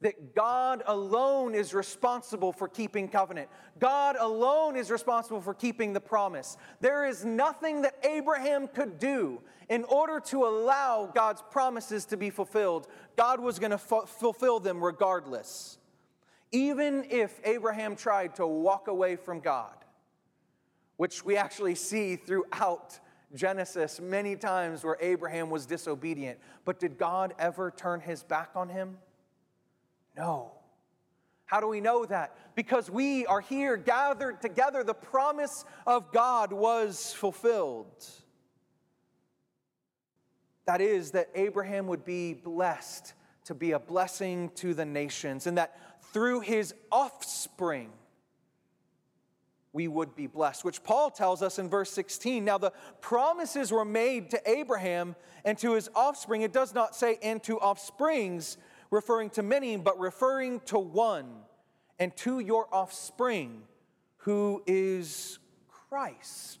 That 0.00 0.34
God 0.34 0.82
alone 0.86 1.54
is 1.54 1.74
responsible 1.74 2.52
for 2.52 2.68
keeping 2.68 3.08
covenant. 3.08 3.48
God 3.78 4.16
alone 4.18 4.76
is 4.76 4.90
responsible 4.90 5.40
for 5.40 5.52
keeping 5.52 5.92
the 5.92 6.00
promise. 6.00 6.56
There 6.80 7.06
is 7.06 7.24
nothing 7.24 7.82
that 7.82 7.94
Abraham 8.02 8.66
could 8.66 8.98
do 8.98 9.40
in 9.68 9.84
order 9.84 10.18
to 10.20 10.44
allow 10.44 11.10
God's 11.14 11.42
promises 11.50 12.06
to 12.06 12.16
be 12.16 12.30
fulfilled. 12.30 12.88
God 13.16 13.40
was 13.40 13.58
going 13.58 13.70
to 13.72 13.78
fu- 13.78 14.06
fulfill 14.06 14.58
them 14.58 14.82
regardless. 14.82 15.78
Even 16.50 17.06
if 17.10 17.38
Abraham 17.44 17.94
tried 17.94 18.34
to 18.36 18.46
walk 18.46 18.88
away 18.88 19.16
from 19.16 19.40
God, 19.40 19.74
which 20.96 21.24
we 21.24 21.36
actually 21.36 21.74
see 21.74 22.16
throughout 22.16 22.98
Genesis 23.34 24.00
many 24.00 24.34
times 24.34 24.82
where 24.82 24.96
Abraham 25.00 25.50
was 25.50 25.66
disobedient. 25.66 26.38
But 26.64 26.80
did 26.80 26.98
God 26.98 27.34
ever 27.38 27.70
turn 27.70 28.00
his 28.00 28.22
back 28.22 28.50
on 28.56 28.68
him? 28.68 28.98
No. 30.16 30.52
How 31.46 31.60
do 31.60 31.66
we 31.66 31.80
know 31.80 32.04
that? 32.04 32.36
Because 32.54 32.88
we 32.90 33.26
are 33.26 33.40
here 33.40 33.76
gathered 33.76 34.40
together. 34.40 34.84
The 34.84 34.94
promise 34.94 35.64
of 35.86 36.12
God 36.12 36.52
was 36.52 37.12
fulfilled. 37.12 38.06
That 40.66 40.80
is, 40.80 41.10
that 41.12 41.30
Abraham 41.34 41.88
would 41.88 42.04
be 42.04 42.34
blessed 42.34 43.14
to 43.46 43.54
be 43.54 43.72
a 43.72 43.80
blessing 43.80 44.50
to 44.54 44.74
the 44.74 44.84
nations, 44.84 45.48
and 45.48 45.58
that 45.58 45.76
through 46.12 46.40
his 46.40 46.72
offspring, 46.92 47.90
we 49.72 49.88
would 49.88 50.14
be 50.14 50.26
blessed, 50.26 50.64
which 50.64 50.82
Paul 50.84 51.10
tells 51.10 51.42
us 51.42 51.58
in 51.58 51.68
verse 51.68 51.90
16. 51.90 52.44
Now, 52.44 52.58
the 52.58 52.72
promises 53.00 53.72
were 53.72 53.84
made 53.84 54.30
to 54.30 54.50
Abraham 54.50 55.16
and 55.44 55.56
to 55.58 55.74
his 55.74 55.88
offspring. 55.94 56.42
It 56.42 56.52
does 56.52 56.74
not 56.74 56.94
say, 56.94 57.18
and 57.22 57.42
to 57.44 57.58
offsprings, 57.58 58.56
referring 58.90 59.30
to 59.30 59.42
many, 59.42 59.76
but 59.76 59.98
referring 59.98 60.60
to 60.60 60.78
one, 60.78 61.30
and 61.98 62.16
to 62.16 62.40
your 62.40 62.66
offspring, 62.72 63.62
who 64.18 64.62
is 64.66 65.38
Christ. 65.68 66.58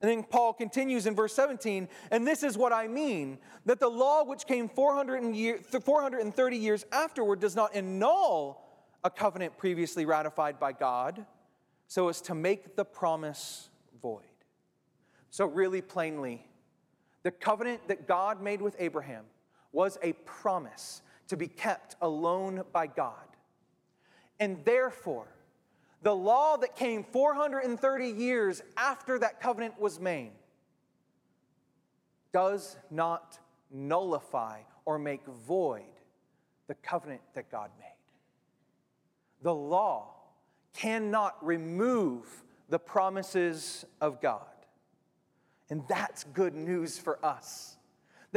And 0.00 0.10
then 0.10 0.22
Paul 0.22 0.52
continues 0.52 1.06
in 1.06 1.14
verse 1.14 1.34
17, 1.34 1.88
and 2.10 2.26
this 2.26 2.42
is 2.42 2.58
what 2.58 2.72
I 2.72 2.86
mean 2.86 3.38
that 3.64 3.80
the 3.80 3.88
law 3.88 4.24
which 4.24 4.46
came 4.46 4.68
400 4.68 5.64
430 5.82 6.56
years 6.56 6.84
afterward 6.92 7.40
does 7.40 7.56
not 7.56 7.74
annul 7.74 8.62
a 9.02 9.10
covenant 9.10 9.56
previously 9.56 10.04
ratified 10.04 10.60
by 10.60 10.72
God 10.72 11.24
so 11.86 12.08
as 12.08 12.20
to 12.22 12.34
make 12.34 12.76
the 12.76 12.84
promise 12.84 13.70
void. 14.02 14.22
So, 15.30 15.46
really 15.46 15.80
plainly, 15.80 16.46
the 17.22 17.30
covenant 17.30 17.88
that 17.88 18.06
God 18.06 18.42
made 18.42 18.60
with 18.60 18.76
Abraham 18.78 19.24
was 19.72 19.98
a 20.02 20.12
promise 20.24 21.02
to 21.28 21.36
be 21.36 21.48
kept 21.48 21.96
alone 22.00 22.62
by 22.72 22.86
God. 22.86 23.14
And 24.38 24.64
therefore, 24.64 25.28
the 26.02 26.14
law 26.14 26.56
that 26.58 26.76
came 26.76 27.02
430 27.04 28.08
years 28.08 28.62
after 28.76 29.18
that 29.18 29.40
covenant 29.40 29.80
was 29.80 29.98
made 29.98 30.32
does 32.32 32.76
not 32.90 33.38
nullify 33.70 34.60
or 34.84 34.98
make 34.98 35.26
void 35.26 35.82
the 36.66 36.74
covenant 36.74 37.22
that 37.34 37.50
God 37.50 37.70
made. 37.78 37.86
The 39.42 39.54
law 39.54 40.14
cannot 40.74 41.44
remove 41.44 42.44
the 42.68 42.78
promises 42.78 43.84
of 44.00 44.20
God. 44.20 44.40
And 45.70 45.82
that's 45.88 46.24
good 46.24 46.54
news 46.54 46.98
for 46.98 47.24
us. 47.24 47.75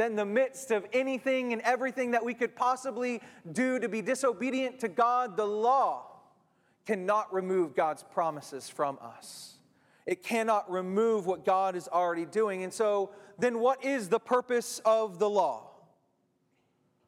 That 0.00 0.08
in 0.08 0.16
the 0.16 0.24
midst 0.24 0.70
of 0.70 0.86
anything 0.94 1.52
and 1.52 1.60
everything 1.60 2.12
that 2.12 2.24
we 2.24 2.32
could 2.32 2.56
possibly 2.56 3.20
do 3.52 3.78
to 3.78 3.86
be 3.86 4.00
disobedient 4.00 4.78
to 4.78 4.88
God, 4.88 5.36
the 5.36 5.44
law 5.44 6.06
cannot 6.86 7.30
remove 7.34 7.76
God's 7.76 8.02
promises 8.02 8.66
from 8.66 8.98
us. 9.02 9.58
It 10.06 10.22
cannot 10.22 10.70
remove 10.70 11.26
what 11.26 11.44
God 11.44 11.76
is 11.76 11.86
already 11.86 12.24
doing. 12.24 12.64
And 12.64 12.72
so, 12.72 13.10
then 13.38 13.58
what 13.58 13.84
is 13.84 14.08
the 14.08 14.18
purpose 14.18 14.80
of 14.86 15.18
the 15.18 15.28
law? 15.28 15.68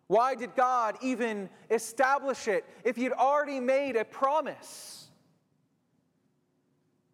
Why 0.09 0.35
did 0.35 0.55
God 0.55 0.99
even 1.01 1.49
establish 1.71 2.47
it 2.47 2.67
if 2.85 2.97
He'd 2.97 3.13
already 3.13 3.59
made 3.59 3.97
a 3.97 4.05
promise? 4.05 5.09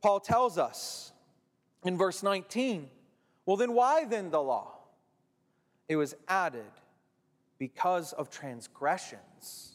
Paul 0.02 0.18
tells 0.18 0.58
us 0.58 1.12
in 1.84 1.96
verse 1.96 2.24
19, 2.24 2.90
well, 3.46 3.56
then 3.56 3.74
why 3.74 4.06
then 4.06 4.30
the 4.30 4.42
law? 4.42 4.77
It 5.88 5.96
was 5.96 6.14
added 6.28 6.70
because 7.58 8.12
of 8.12 8.30
transgressions, 8.30 9.72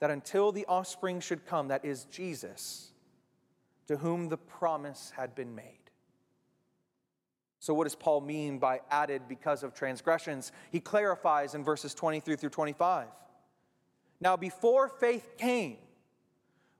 that 0.00 0.10
until 0.10 0.50
the 0.50 0.66
offspring 0.66 1.20
should 1.20 1.46
come, 1.46 1.68
that 1.68 1.84
is 1.84 2.04
Jesus, 2.06 2.92
to 3.86 3.98
whom 3.98 4.28
the 4.28 4.38
promise 4.38 5.12
had 5.16 5.34
been 5.34 5.54
made. 5.54 5.78
So, 7.60 7.74
what 7.74 7.84
does 7.84 7.94
Paul 7.94 8.22
mean 8.22 8.58
by 8.58 8.80
added 8.90 9.22
because 9.28 9.62
of 9.62 9.74
transgressions? 9.74 10.50
He 10.72 10.80
clarifies 10.80 11.54
in 11.54 11.62
verses 11.62 11.94
23 11.94 12.34
through 12.34 12.48
25. 12.48 13.06
Now, 14.20 14.36
before 14.36 14.88
faith 14.88 15.36
came, 15.38 15.76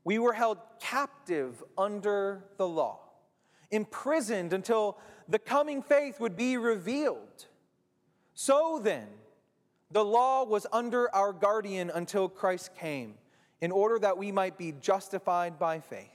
we 0.03 0.19
were 0.19 0.33
held 0.33 0.59
captive 0.81 1.63
under 1.79 2.45
the 2.57 2.67
law, 2.67 2.99
imprisoned 3.71 4.53
until 4.53 4.99
the 5.29 5.39
coming 5.39 5.83
faith 5.83 6.19
would 6.19 6.37
be 6.37 6.57
revealed. 6.57 7.47
So 8.35 8.81
then, 8.83 9.07
the 9.91 10.05
law 10.05 10.45
was 10.45 10.67
under 10.73 11.15
our 11.15 11.33
guardian 11.33 11.91
until 11.95 12.29
Christ 12.29 12.71
came, 12.79 13.15
in 13.61 13.71
order 13.71 13.99
that 13.99 14.19
we 14.19 14.33
might 14.33 14.59
be 14.59 14.73
justified 14.81 15.59
by 15.59 15.81
faith. 15.81 16.09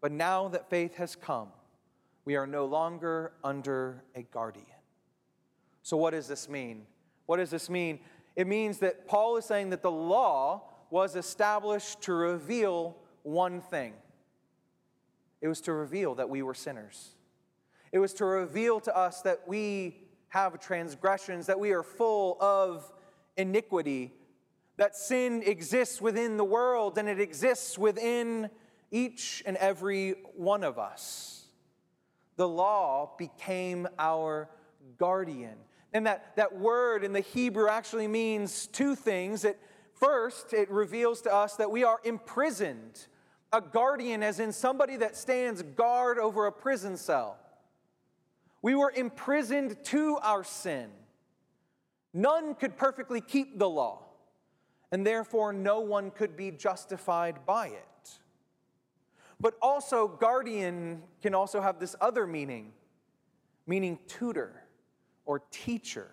But 0.00 0.12
now 0.12 0.48
that 0.48 0.70
faith 0.70 0.96
has 0.96 1.14
come, 1.14 1.48
we 2.24 2.36
are 2.36 2.46
no 2.46 2.64
longer 2.64 3.32
under 3.44 4.02
a 4.14 4.22
guardian. 4.22 4.66
So, 5.82 5.96
what 5.96 6.10
does 6.10 6.28
this 6.28 6.48
mean? 6.48 6.86
What 7.26 7.36
does 7.36 7.50
this 7.50 7.68
mean? 7.68 8.00
It 8.34 8.46
means 8.46 8.78
that 8.78 9.06
Paul 9.06 9.36
is 9.36 9.44
saying 9.44 9.70
that 9.70 9.82
the 9.82 9.90
law 9.90 10.62
was 10.90 11.16
established 11.16 12.02
to 12.02 12.12
reveal 12.12 12.96
one 13.22 13.60
thing 13.60 13.92
it 15.42 15.48
was 15.48 15.60
to 15.62 15.72
reveal 15.72 16.14
that 16.14 16.30
we 16.30 16.40
were 16.40 16.54
sinners. 16.54 17.16
It 17.90 17.98
was 17.98 18.14
to 18.14 18.24
reveal 18.24 18.80
to 18.80 18.96
us 18.96 19.22
that 19.22 19.40
we 19.46 19.96
have 20.32 20.58
transgressions, 20.60 21.46
that 21.46 21.60
we 21.60 21.72
are 21.72 21.82
full 21.82 22.36
of 22.40 22.90
iniquity, 23.36 24.12
that 24.76 24.96
sin 24.96 25.42
exists 25.44 26.00
within 26.00 26.36
the 26.36 26.44
world 26.44 26.96
and 26.96 27.08
it 27.08 27.20
exists 27.20 27.76
within 27.76 28.48
each 28.90 29.42
and 29.44 29.56
every 29.58 30.14
one 30.34 30.64
of 30.64 30.78
us. 30.78 31.44
The 32.36 32.48
law 32.48 33.14
became 33.18 33.86
our 33.98 34.48
guardian. 34.98 35.56
And 35.92 36.06
that, 36.06 36.34
that 36.36 36.58
word 36.58 37.04
in 37.04 37.12
the 37.12 37.20
Hebrew 37.20 37.68
actually 37.68 38.08
means 38.08 38.66
two 38.66 38.94
things. 38.94 39.44
It 39.44 39.58
First, 40.02 40.52
it 40.52 40.68
reveals 40.68 41.20
to 41.22 41.32
us 41.32 41.54
that 41.58 41.70
we 41.70 41.84
are 41.84 42.00
imprisoned, 42.02 43.06
a 43.52 43.60
guardian, 43.60 44.24
as 44.24 44.40
in 44.40 44.50
somebody 44.50 44.96
that 44.96 45.16
stands 45.16 45.62
guard 45.62 46.18
over 46.18 46.46
a 46.46 46.50
prison 46.50 46.96
cell. 46.96 47.38
We 48.62 48.76
were 48.76 48.92
imprisoned 48.94 49.76
to 49.86 50.18
our 50.22 50.44
sin. 50.44 50.88
None 52.14 52.54
could 52.54 52.76
perfectly 52.76 53.20
keep 53.20 53.58
the 53.58 53.68
law, 53.68 54.04
and 54.92 55.04
therefore 55.04 55.52
no 55.52 55.80
one 55.80 56.12
could 56.12 56.36
be 56.36 56.52
justified 56.52 57.44
by 57.44 57.68
it. 57.68 58.18
But 59.40 59.54
also, 59.60 60.06
guardian 60.06 61.02
can 61.20 61.34
also 61.34 61.60
have 61.60 61.80
this 61.80 61.96
other 62.00 62.28
meaning, 62.28 62.72
meaning 63.66 63.98
tutor 64.06 64.62
or 65.24 65.40
teacher. 65.50 66.08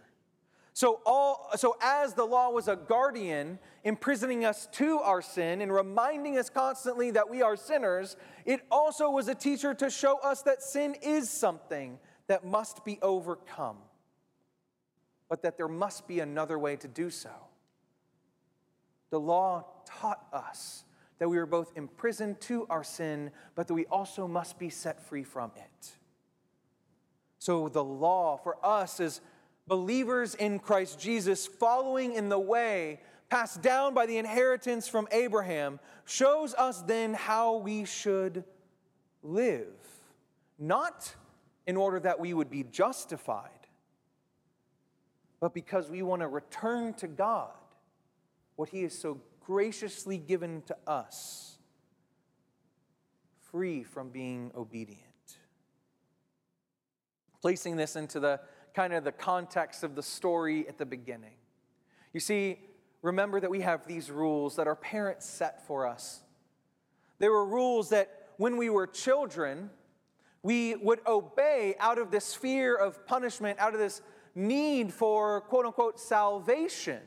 So, 0.73 1.01
all, 1.05 1.49
so 1.55 1.75
as 1.81 2.13
the 2.13 2.23
law 2.23 2.49
was 2.49 2.67
a 2.67 2.75
guardian, 2.75 3.59
imprisoning 3.83 4.45
us 4.45 4.67
to 4.73 4.99
our 4.99 5.21
sin 5.21 5.62
and 5.62 5.71
reminding 5.71 6.38
us 6.38 6.49
constantly 6.49 7.12
that 7.12 7.29
we 7.29 7.41
are 7.41 7.55
sinners, 7.57 8.15
it 8.45 8.62
also 8.71 9.12
was 9.12 9.27
a 9.27 9.35
teacher 9.35 9.73
to 9.75 9.89
show 9.89 10.17
us 10.19 10.41
that 10.43 10.63
sin 10.63 10.95
is 11.03 11.29
something 11.29 11.99
that 12.29 12.45
must 12.45 12.85
be 12.85 12.99
overcome, 13.01 13.77
but 15.27 15.41
that 15.41 15.57
there 15.57 15.67
must 15.67 16.07
be 16.07 16.19
another 16.19 16.57
way 16.57 16.75
to 16.77 16.87
do 16.87 17.09
so. 17.09 17.31
The 19.09 19.19
law 19.19 19.65
taught 19.83 20.25
us 20.31 20.83
that 21.17 21.27
we 21.27 21.37
were 21.37 21.47
both 21.47 21.73
imprisoned 21.75 22.39
to 22.41 22.67
our 22.69 22.83
sin, 22.83 23.31
but 23.55 23.67
that 23.67 23.73
we 23.73 23.87
also 23.87 24.27
must 24.27 24.59
be 24.59 24.69
set 24.69 25.01
free 25.01 25.23
from 25.23 25.51
it. 25.55 25.91
So 27.39 27.67
the 27.67 27.83
law 27.83 28.37
for 28.37 28.63
us 28.63 28.99
is 28.99 29.21
believers 29.65 30.35
in 30.35 30.59
Christ 30.59 30.99
Jesus, 30.99 31.47
following 31.47 32.13
in 32.13 32.29
the 32.29 32.39
way 32.39 32.99
passed 33.29 33.63
down 33.63 33.95
by 33.95 34.05
the 34.05 34.17
inheritance 34.17 34.87
from 34.87 35.07
Abraham, 35.11 35.79
shows 36.05 36.53
us 36.53 36.81
then 36.83 37.15
how 37.15 37.57
we 37.57 37.85
should 37.85 38.43
live. 39.23 39.73
Not 40.59 41.15
in 41.69 41.77
order 41.77 41.99
that 41.99 42.19
we 42.19 42.34
would 42.34 42.49
be 42.49 42.63
justified, 42.63 43.67
but 45.39 45.53
because 45.53 45.88
we 45.88 46.01
want 46.01 46.19
to 46.19 46.27
return 46.27 46.95
to 46.95 47.08
God 47.08 47.51
what 48.55 48.69
He 48.69 48.82
has 48.82 48.97
so 48.97 49.21
graciously 49.45 50.17
given 50.17 50.63
to 50.63 50.75
us, 50.88 51.60
free 53.51 53.84
from 53.84 54.10
being 54.10 54.51
obedient. 54.58 55.03
Placing 57.39 57.75
this 57.75 57.95
into 57.95 58.19
the 58.19 58.39
kind 58.73 58.91
of 58.91 59.03
the 59.03 59.12
context 59.12 59.84
of 59.84 59.93
the 59.93 60.01
story 60.01 60.67
at 60.67 60.79
the 60.79 60.88
beginning. 60.88 61.38
You 62.13 62.19
see, 62.19 62.58
remember 63.03 63.39
that 63.39 63.51
we 63.51 63.62
have 63.62 63.86
these 63.86 64.10
rules 64.10 64.55
that 64.55 64.65
our 64.65 64.75
parents 64.75 65.29
set 65.29 65.67
for 65.67 65.86
us. 65.86 66.23
There 67.19 67.32
were 67.32 67.45
rules 67.45 67.89
that 67.89 68.29
when 68.38 68.58
we 68.58 68.71
were 68.71 68.88
children, 68.88 69.69
we 70.41 70.75
would 70.75 71.06
obey 71.06 71.75
out 71.80 71.97
of 71.97 72.12
this 72.12 72.34
fear 72.34 72.75
of 72.75 73.06
punishment, 73.06 73.60
out 73.60 73.73
of 73.73 73.80
this 73.80 74.02
need 74.36 74.93
for 74.93 75.41
quote 75.41 75.65
unquote 75.65 75.99
salvation. 75.99 77.02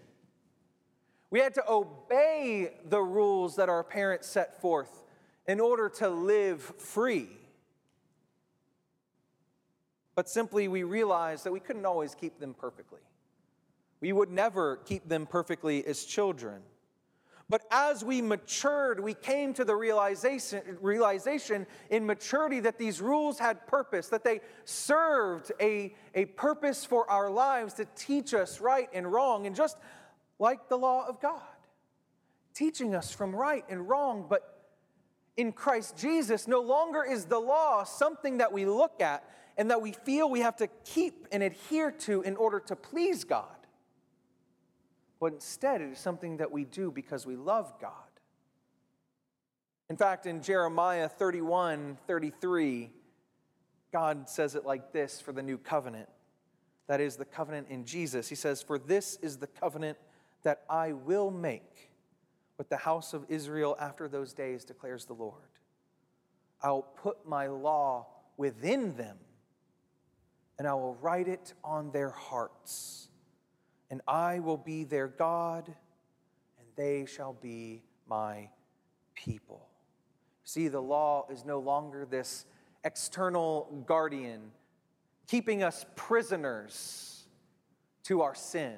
We 1.30 1.40
had 1.40 1.54
to 1.54 1.64
obey 1.66 2.74
the 2.84 3.00
rules 3.00 3.56
that 3.56 3.68
our 3.68 3.82
parents 3.82 4.28
set 4.28 4.60
forth 4.60 5.04
in 5.48 5.60
order 5.60 5.88
to 5.88 6.08
live 6.08 6.60
free. 6.60 7.28
But 10.14 10.28
simply, 10.28 10.68
we 10.68 10.82
realized 10.82 11.44
that 11.44 11.52
we 11.52 11.60
couldn't 11.60 11.86
always 11.86 12.14
keep 12.14 12.38
them 12.38 12.52
perfectly. 12.52 13.00
We 14.00 14.12
would 14.12 14.30
never 14.30 14.76
keep 14.76 15.08
them 15.08 15.26
perfectly 15.26 15.86
as 15.86 16.04
children. 16.04 16.60
But 17.48 17.62
as 17.70 18.04
we 18.04 18.22
matured, 18.22 19.00
we 19.00 19.14
came 19.14 19.52
to 19.54 19.64
the 19.64 19.74
realization, 19.74 20.62
realization 20.80 21.66
in 21.90 22.06
maturity 22.06 22.60
that 22.60 22.78
these 22.78 23.00
rules 23.00 23.38
had 23.38 23.66
purpose, 23.66 24.08
that 24.08 24.24
they 24.24 24.40
served 24.64 25.52
a, 25.60 25.94
a 26.14 26.26
purpose 26.26 26.84
for 26.84 27.08
our 27.10 27.30
lives 27.30 27.74
to 27.74 27.86
teach 27.96 28.32
us 28.32 28.60
right 28.60 28.88
and 28.94 29.12
wrong, 29.12 29.46
and 29.46 29.54
just 29.54 29.76
like 30.38 30.68
the 30.68 30.78
law 30.78 31.06
of 31.06 31.20
God, 31.20 31.40
teaching 32.54 32.94
us 32.94 33.12
from 33.12 33.34
right 33.34 33.64
and 33.68 33.88
wrong. 33.88 34.26
But 34.28 34.52
in 35.36 35.52
Christ 35.52 35.96
Jesus, 35.96 36.46
no 36.46 36.60
longer 36.60 37.04
is 37.04 37.26
the 37.26 37.38
law 37.38 37.84
something 37.84 38.38
that 38.38 38.52
we 38.52 38.66
look 38.66 39.00
at 39.00 39.24
and 39.56 39.70
that 39.70 39.82
we 39.82 39.92
feel 39.92 40.30
we 40.30 40.40
have 40.40 40.56
to 40.56 40.68
keep 40.84 41.26
and 41.32 41.42
adhere 41.42 41.90
to 41.90 42.22
in 42.22 42.36
order 42.36 42.60
to 42.60 42.76
please 42.76 43.24
God. 43.24 43.46
But 45.22 45.34
instead, 45.34 45.80
it 45.80 45.92
is 45.92 46.00
something 46.00 46.38
that 46.38 46.50
we 46.50 46.64
do 46.64 46.90
because 46.90 47.24
we 47.24 47.36
love 47.36 47.74
God. 47.80 47.92
In 49.88 49.96
fact, 49.96 50.26
in 50.26 50.42
Jeremiah 50.42 51.08
31 51.08 51.96
33, 52.08 52.90
God 53.92 54.28
says 54.28 54.56
it 54.56 54.66
like 54.66 54.92
this 54.92 55.20
for 55.20 55.30
the 55.30 55.40
new 55.40 55.58
covenant. 55.58 56.08
That 56.88 57.00
is 57.00 57.14
the 57.14 57.24
covenant 57.24 57.68
in 57.70 57.84
Jesus. 57.84 58.28
He 58.28 58.34
says, 58.34 58.62
For 58.62 58.80
this 58.80 59.16
is 59.22 59.36
the 59.36 59.46
covenant 59.46 59.96
that 60.42 60.64
I 60.68 60.90
will 60.90 61.30
make 61.30 61.92
with 62.58 62.68
the 62.68 62.78
house 62.78 63.14
of 63.14 63.24
Israel 63.28 63.76
after 63.78 64.08
those 64.08 64.32
days, 64.32 64.64
declares 64.64 65.04
the 65.04 65.14
Lord. 65.14 65.36
I'll 66.60 66.82
put 66.82 67.28
my 67.28 67.46
law 67.46 68.08
within 68.36 68.96
them 68.96 69.18
and 70.58 70.66
I 70.66 70.74
will 70.74 70.96
write 70.96 71.28
it 71.28 71.54
on 71.62 71.92
their 71.92 72.10
hearts. 72.10 73.08
And 73.92 74.00
I 74.08 74.40
will 74.40 74.56
be 74.56 74.84
their 74.84 75.06
God, 75.06 75.68
and 75.68 76.66
they 76.76 77.04
shall 77.04 77.34
be 77.34 77.82
my 78.08 78.48
people. 79.14 79.68
See, 80.44 80.68
the 80.68 80.80
law 80.80 81.26
is 81.30 81.44
no 81.44 81.60
longer 81.60 82.06
this 82.06 82.46
external 82.84 83.84
guardian 83.86 84.50
keeping 85.26 85.62
us 85.62 85.84
prisoners 85.94 87.26
to 88.04 88.22
our 88.22 88.34
sin, 88.34 88.76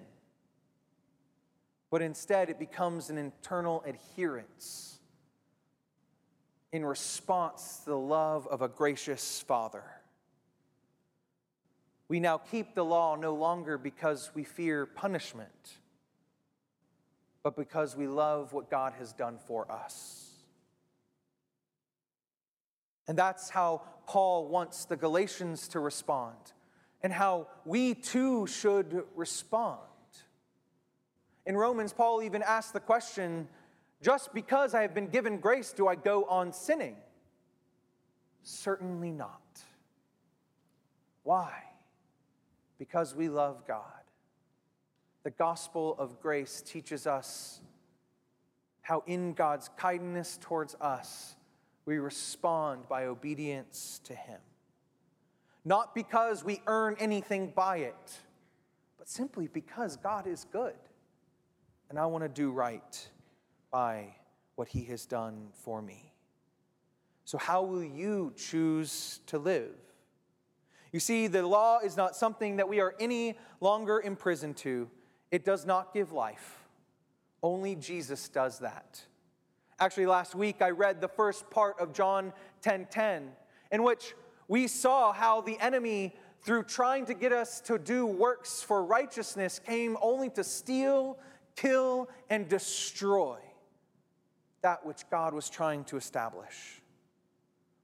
but 1.92 2.02
instead 2.02 2.50
it 2.50 2.58
becomes 2.58 3.08
an 3.08 3.16
internal 3.16 3.84
adherence 3.86 4.98
in 6.72 6.84
response 6.84 7.82
to 7.84 7.90
the 7.90 7.96
love 7.96 8.48
of 8.48 8.62
a 8.62 8.68
gracious 8.68 9.40
Father. 9.42 9.84
We 12.08 12.20
now 12.20 12.38
keep 12.38 12.74
the 12.74 12.84
law 12.84 13.16
no 13.16 13.34
longer 13.34 13.78
because 13.78 14.30
we 14.34 14.44
fear 14.44 14.86
punishment, 14.86 15.78
but 17.42 17.56
because 17.56 17.96
we 17.96 18.06
love 18.06 18.52
what 18.52 18.70
God 18.70 18.92
has 18.98 19.12
done 19.12 19.38
for 19.38 19.70
us. 19.70 20.30
And 23.08 23.18
that's 23.18 23.50
how 23.50 23.82
Paul 24.06 24.48
wants 24.48 24.84
the 24.84 24.96
Galatians 24.96 25.68
to 25.68 25.80
respond, 25.80 26.36
and 27.02 27.12
how 27.12 27.48
we 27.64 27.94
too 27.94 28.46
should 28.46 29.04
respond. 29.14 29.80
In 31.46 31.56
Romans, 31.56 31.92
Paul 31.92 32.22
even 32.22 32.42
asks 32.42 32.72
the 32.72 32.80
question 32.80 33.48
just 34.02 34.34
because 34.34 34.74
I 34.74 34.82
have 34.82 34.94
been 34.94 35.08
given 35.08 35.38
grace, 35.38 35.72
do 35.72 35.88
I 35.88 35.94
go 35.94 36.24
on 36.24 36.52
sinning? 36.52 36.96
Certainly 38.42 39.12
not. 39.12 39.40
Why? 41.22 41.52
Because 42.78 43.14
we 43.14 43.28
love 43.28 43.66
God. 43.66 43.82
The 45.22 45.30
gospel 45.30 45.96
of 45.98 46.20
grace 46.20 46.62
teaches 46.62 47.06
us 47.06 47.60
how, 48.82 49.02
in 49.06 49.32
God's 49.32 49.70
kindness 49.76 50.38
towards 50.40 50.76
us, 50.80 51.36
we 51.86 51.98
respond 51.98 52.88
by 52.88 53.06
obedience 53.06 54.00
to 54.04 54.14
Him. 54.14 54.40
Not 55.64 55.94
because 55.94 56.44
we 56.44 56.60
earn 56.66 56.96
anything 56.98 57.52
by 57.54 57.78
it, 57.78 58.18
but 58.98 59.08
simply 59.08 59.48
because 59.48 59.96
God 59.96 60.26
is 60.26 60.46
good. 60.52 60.74
And 61.88 61.98
I 61.98 62.06
want 62.06 62.24
to 62.24 62.28
do 62.28 62.50
right 62.50 63.08
by 63.70 64.14
what 64.56 64.68
He 64.68 64.84
has 64.84 65.06
done 65.06 65.48
for 65.52 65.80
me. 65.80 66.12
So, 67.24 67.38
how 67.38 67.62
will 67.62 67.84
you 67.84 68.34
choose 68.36 69.20
to 69.26 69.38
live? 69.38 69.74
You 70.94 71.00
see, 71.00 71.26
the 71.26 71.44
law 71.44 71.80
is 71.80 71.96
not 71.96 72.14
something 72.14 72.58
that 72.58 72.68
we 72.68 72.78
are 72.78 72.94
any 73.00 73.36
longer 73.60 74.00
imprisoned 74.00 74.56
to, 74.58 74.88
it 75.32 75.44
does 75.44 75.66
not 75.66 75.92
give 75.92 76.12
life. 76.12 76.68
Only 77.42 77.74
Jesus 77.74 78.28
does 78.28 78.60
that. 78.60 79.02
Actually, 79.80 80.06
last 80.06 80.36
week 80.36 80.62
I 80.62 80.70
read 80.70 81.00
the 81.00 81.08
first 81.08 81.50
part 81.50 81.80
of 81.80 81.92
John 81.92 82.32
10:10, 82.62 82.86
10, 82.86 82.86
10, 82.86 83.36
in 83.72 83.82
which 83.82 84.14
we 84.46 84.68
saw 84.68 85.12
how 85.12 85.40
the 85.40 85.58
enemy, 85.58 86.14
through 86.42 86.62
trying 86.62 87.06
to 87.06 87.14
get 87.14 87.32
us 87.32 87.60
to 87.62 87.76
do 87.76 88.06
works 88.06 88.62
for 88.62 88.84
righteousness, 88.84 89.58
came 89.58 89.98
only 90.00 90.30
to 90.30 90.44
steal, 90.44 91.18
kill, 91.56 92.08
and 92.30 92.48
destroy 92.48 93.40
that 94.60 94.86
which 94.86 95.10
God 95.10 95.34
was 95.34 95.50
trying 95.50 95.82
to 95.86 95.96
establish. 95.96 96.80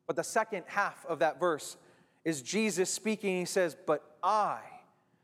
But 0.07 0.14
the 0.14 0.23
second 0.23 0.62
half 0.68 1.05
of 1.07 1.18
that 1.18 1.40
verse 1.40 1.77
is 2.25 2.43
Jesus 2.43 2.91
speaking. 2.91 3.39
He 3.39 3.45
says, 3.45 3.77
But 3.87 4.05
I 4.23 4.61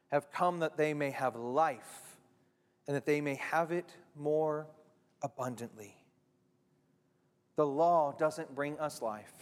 have 0.08 0.30
come 0.30 0.60
that 0.60 0.76
they 0.76 0.94
may 0.94 1.10
have 1.10 1.36
life 1.36 2.18
and 2.86 2.96
that 2.96 3.06
they 3.06 3.20
may 3.20 3.34
have 3.36 3.72
it 3.72 3.90
more 4.14 4.66
abundantly. 5.22 5.94
The 7.56 7.66
law 7.66 8.14
doesn't 8.18 8.54
bring 8.54 8.78
us 8.78 9.02
life, 9.02 9.32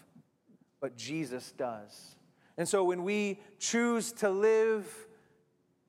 but 0.81 0.97
Jesus 0.97 1.53
does. 1.53 2.17
And 2.57 2.69
so 2.69 2.85
when 2.85 3.03
we 3.03 3.40
choose 3.59 4.12
to 4.12 4.31
live 4.31 4.87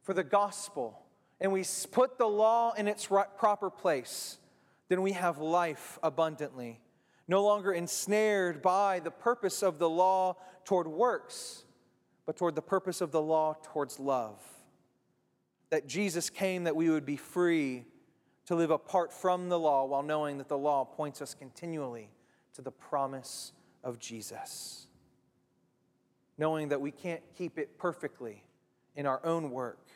for 0.01 0.13
the 0.13 0.23
gospel 0.23 1.01
and 1.39 1.51
we 1.51 1.63
put 1.91 2.17
the 2.17 2.25
law 2.25 2.73
in 2.73 2.87
its 2.87 3.07
proper 3.07 3.69
place, 3.69 4.37
then 4.89 5.01
we 5.01 5.11
have 5.13 5.37
life 5.37 5.99
abundantly 6.01 6.79
no 7.27 7.43
longer 7.43 7.73
ensnared 7.73 8.61
by 8.61 8.99
the 8.99 9.11
purpose 9.11 9.63
of 9.63 9.79
the 9.79 9.89
law 9.89 10.35
toward 10.65 10.87
works, 10.87 11.63
but 12.25 12.35
toward 12.35 12.55
the 12.55 12.61
purpose 12.61 13.01
of 13.01 13.11
the 13.11 13.21
law 13.21 13.55
towards 13.63 13.99
love. 13.99 14.41
That 15.69 15.87
Jesus 15.87 16.29
came 16.29 16.65
that 16.65 16.75
we 16.75 16.89
would 16.89 17.05
be 17.05 17.17
free 17.17 17.85
to 18.47 18.55
live 18.55 18.71
apart 18.71 19.11
from 19.13 19.49
the 19.49 19.59
law 19.59 19.85
while 19.85 20.03
knowing 20.03 20.37
that 20.37 20.49
the 20.49 20.57
law 20.57 20.85
points 20.85 21.21
us 21.21 21.33
continually 21.33 22.09
to 22.53 22.61
the 22.61 22.71
promise 22.71 23.51
of 23.83 23.99
Jesus. 23.99 24.87
Knowing 26.37 26.69
that 26.69 26.81
we 26.81 26.91
can't 26.91 27.21
keep 27.37 27.57
it 27.57 27.77
perfectly 27.77 28.43
in 28.95 29.05
our 29.05 29.25
own 29.25 29.51
work, 29.51 29.87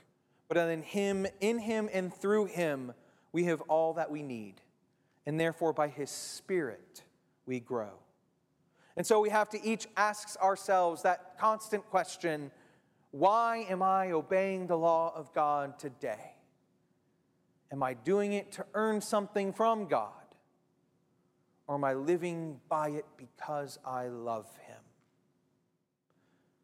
but 0.47 0.57
in 0.57 0.81
Him, 0.81 1.27
in 1.39 1.59
Him, 1.59 1.89
and 1.93 2.13
through 2.13 2.45
Him, 2.45 2.93
we 3.31 3.45
have 3.45 3.61
all 3.61 3.93
that 3.93 4.09
we 4.09 4.23
need. 4.23 4.55
And 5.25 5.39
therefore, 5.39 5.73
by 5.73 5.89
His 5.89 6.09
Spirit, 6.09 7.03
we 7.45 7.59
grow. 7.59 7.91
And 8.99 9.07
so 9.07 9.21
we 9.21 9.29
have 9.29 9.47
to 9.51 9.63
each 9.65 9.87
ask 9.95 10.37
ourselves 10.41 11.03
that 11.03 11.39
constant 11.39 11.89
question 11.89 12.51
why 13.11 13.65
am 13.69 13.81
I 13.81 14.11
obeying 14.11 14.67
the 14.67 14.77
law 14.77 15.13
of 15.15 15.33
God 15.33 15.79
today? 15.79 16.35
Am 17.71 17.81
I 17.81 17.93
doing 17.93 18.33
it 18.33 18.51
to 18.53 18.65
earn 18.73 18.99
something 18.99 19.53
from 19.53 19.87
God? 19.87 20.11
Or 21.65 21.75
am 21.75 21.85
I 21.85 21.93
living 21.93 22.59
by 22.67 22.89
it 22.89 23.05
because 23.15 23.79
I 23.85 24.09
love 24.09 24.47
Him? 24.67 24.81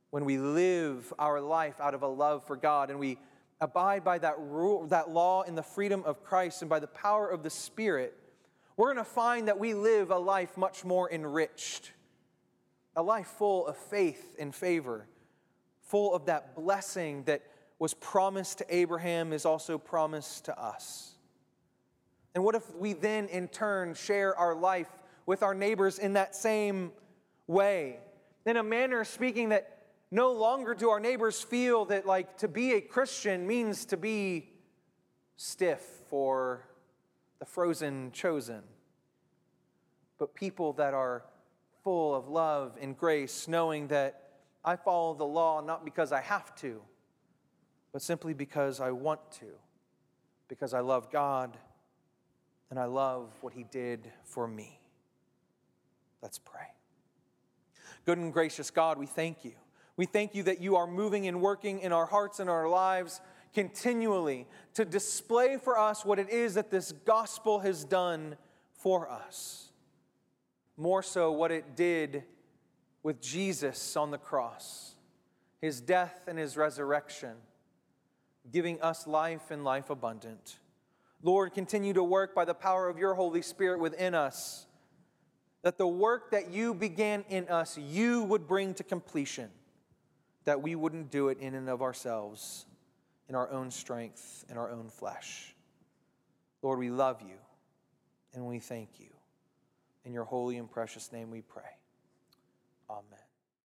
When 0.09 0.25
we 0.25 0.37
live 0.37 1.13
our 1.17 1.39
life 1.39 1.79
out 1.79 1.93
of 1.93 2.03
a 2.03 2.07
love 2.07 2.45
for 2.45 2.57
God 2.57 2.89
and 2.89 2.99
we 2.99 3.17
abide 3.61 4.03
by 4.03 4.17
that 4.17 4.35
rule, 4.39 4.85
that 4.87 5.09
law 5.09 5.43
in 5.43 5.55
the 5.55 5.63
freedom 5.63 6.03
of 6.05 6.21
Christ 6.21 6.61
and 6.61 6.69
by 6.69 6.79
the 6.79 6.87
power 6.87 7.29
of 7.29 7.43
the 7.43 7.49
Spirit, 7.49 8.13
we're 8.75 8.93
going 8.93 9.03
to 9.03 9.09
find 9.09 9.47
that 9.47 9.57
we 9.57 9.73
live 9.73 10.11
a 10.11 10.17
life 10.17 10.57
much 10.57 10.83
more 10.83 11.09
enriched, 11.09 11.93
a 12.95 13.03
life 13.03 13.27
full 13.27 13.67
of 13.67 13.77
faith 13.77 14.35
and 14.39 14.53
favor, 14.53 15.07
full 15.81 16.13
of 16.13 16.25
that 16.25 16.55
blessing 16.55 17.23
that 17.23 17.43
was 17.77 17.93
promised 17.93 18.59
to 18.59 18.75
Abraham 18.75 19.33
is 19.33 19.45
also 19.45 19.77
promised 19.77 20.45
to 20.45 20.59
us. 20.59 21.11
And 22.33 22.43
what 22.43 22.55
if 22.55 22.75
we 22.75 22.93
then, 22.93 23.27
in 23.27 23.47
turn, 23.47 23.93
share 23.93 24.37
our 24.37 24.55
life 24.55 24.89
with 25.25 25.43
our 25.43 25.53
neighbors 25.53 25.99
in 25.99 26.13
that 26.13 26.35
same 26.35 26.91
way? 27.47 27.99
In 28.45 28.57
a 28.57 28.63
manner 28.63 29.03
speaking 29.03 29.49
that 29.49 29.71
no 30.11 30.31
longer 30.31 30.73
do 30.73 30.89
our 30.89 30.99
neighbors 30.99 31.41
feel 31.41 31.85
that, 31.85 32.05
like, 32.05 32.37
to 32.37 32.47
be 32.47 32.73
a 32.73 32.81
Christian 32.81 33.45
means 33.47 33.85
to 33.85 33.97
be 33.97 34.49
stiff 35.35 35.83
or 36.11 36.67
the 37.39 37.45
frozen 37.45 38.11
chosen, 38.11 38.61
but 40.17 40.33
people 40.33 40.73
that 40.73 40.93
are 40.93 41.25
full 41.85 42.15
of 42.15 42.27
love 42.27 42.77
and 42.81 42.97
grace, 42.97 43.47
knowing 43.47 43.87
that 43.89 44.31
I 44.65 44.75
follow 44.75 45.13
the 45.13 45.23
law 45.23 45.61
not 45.61 45.85
because 45.85 46.11
I 46.11 46.19
have 46.19 46.55
to, 46.55 46.81
but 47.93 48.01
simply 48.01 48.33
because 48.33 48.81
I 48.81 48.89
want 48.89 49.19
to, 49.33 49.45
because 50.47 50.73
I 50.73 50.79
love 50.79 51.11
God 51.11 51.55
and 52.71 52.79
I 52.79 52.85
love 52.85 53.29
what 53.41 53.53
He 53.53 53.63
did 53.63 54.11
for 54.23 54.47
me. 54.47 54.79
Let's 56.23 56.39
pray. 56.39 56.65
Good 58.03 58.17
and 58.17 58.33
gracious 58.33 58.71
God, 58.71 58.97
we 58.97 59.05
thank 59.05 59.45
you. 59.45 59.53
We 59.95 60.07
thank 60.07 60.33
you 60.33 60.41
that 60.43 60.59
you 60.59 60.77
are 60.77 60.87
moving 60.87 61.27
and 61.27 61.39
working 61.39 61.79
in 61.79 61.93
our 61.93 62.07
hearts 62.07 62.39
and 62.39 62.49
our 62.49 62.67
lives 62.67 63.21
continually 63.53 64.47
to 64.73 64.85
display 64.85 65.57
for 65.57 65.77
us 65.77 66.03
what 66.03 66.17
it 66.17 66.31
is 66.31 66.55
that 66.55 66.71
this 66.71 66.93
gospel 67.05 67.59
has 67.59 67.83
done 67.85 68.37
for 68.73 69.07
us. 69.07 69.64
More 70.77 71.03
so, 71.03 71.31
what 71.31 71.51
it 71.51 71.75
did 71.75 72.23
with 73.03 73.21
Jesus 73.21 73.95
on 73.95 74.11
the 74.11 74.17
cross, 74.17 74.95
his 75.61 75.79
death 75.79 76.21
and 76.27 76.37
his 76.37 76.57
resurrection, 76.57 77.35
giving 78.51 78.81
us 78.81 79.07
life 79.07 79.51
and 79.51 79.63
life 79.63 79.89
abundant. 79.89 80.57
Lord, 81.21 81.53
continue 81.53 81.93
to 81.93 82.03
work 82.03 82.35
by 82.35 82.45
the 82.45 82.53
power 82.53 82.89
of 82.89 82.97
your 82.97 83.13
Holy 83.13 83.41
Spirit 83.41 83.79
within 83.79 84.13
us, 84.13 84.65
that 85.63 85.77
the 85.77 85.87
work 85.87 86.31
that 86.31 86.51
you 86.51 86.73
began 86.73 87.25
in 87.29 87.47
us, 87.47 87.77
you 87.77 88.23
would 88.23 88.47
bring 88.47 88.73
to 88.75 88.83
completion 88.83 89.49
that 90.43 90.61
we 90.61 90.75
wouldn't 90.75 91.09
do 91.09 91.29
it 91.29 91.39
in 91.39 91.55
and 91.55 91.69
of 91.69 91.81
ourselves, 91.81 92.67
in 93.27 93.35
our 93.35 93.49
own 93.49 93.71
strength, 93.71 94.45
in 94.49 94.57
our 94.57 94.71
own 94.71 94.89
flesh. 94.89 95.55
Lord, 96.61 96.79
we 96.79 96.89
love 96.89 97.21
you 97.21 97.37
and 98.33 98.45
we 98.45 98.59
thank 98.59 98.99
you. 98.99 99.14
In 100.05 100.13
your 100.13 100.23
holy 100.23 100.57
and 100.57 100.69
precious 100.69 101.11
name 101.11 101.31
we 101.31 101.41
pray. 101.41 101.63
Amen. 102.89 103.14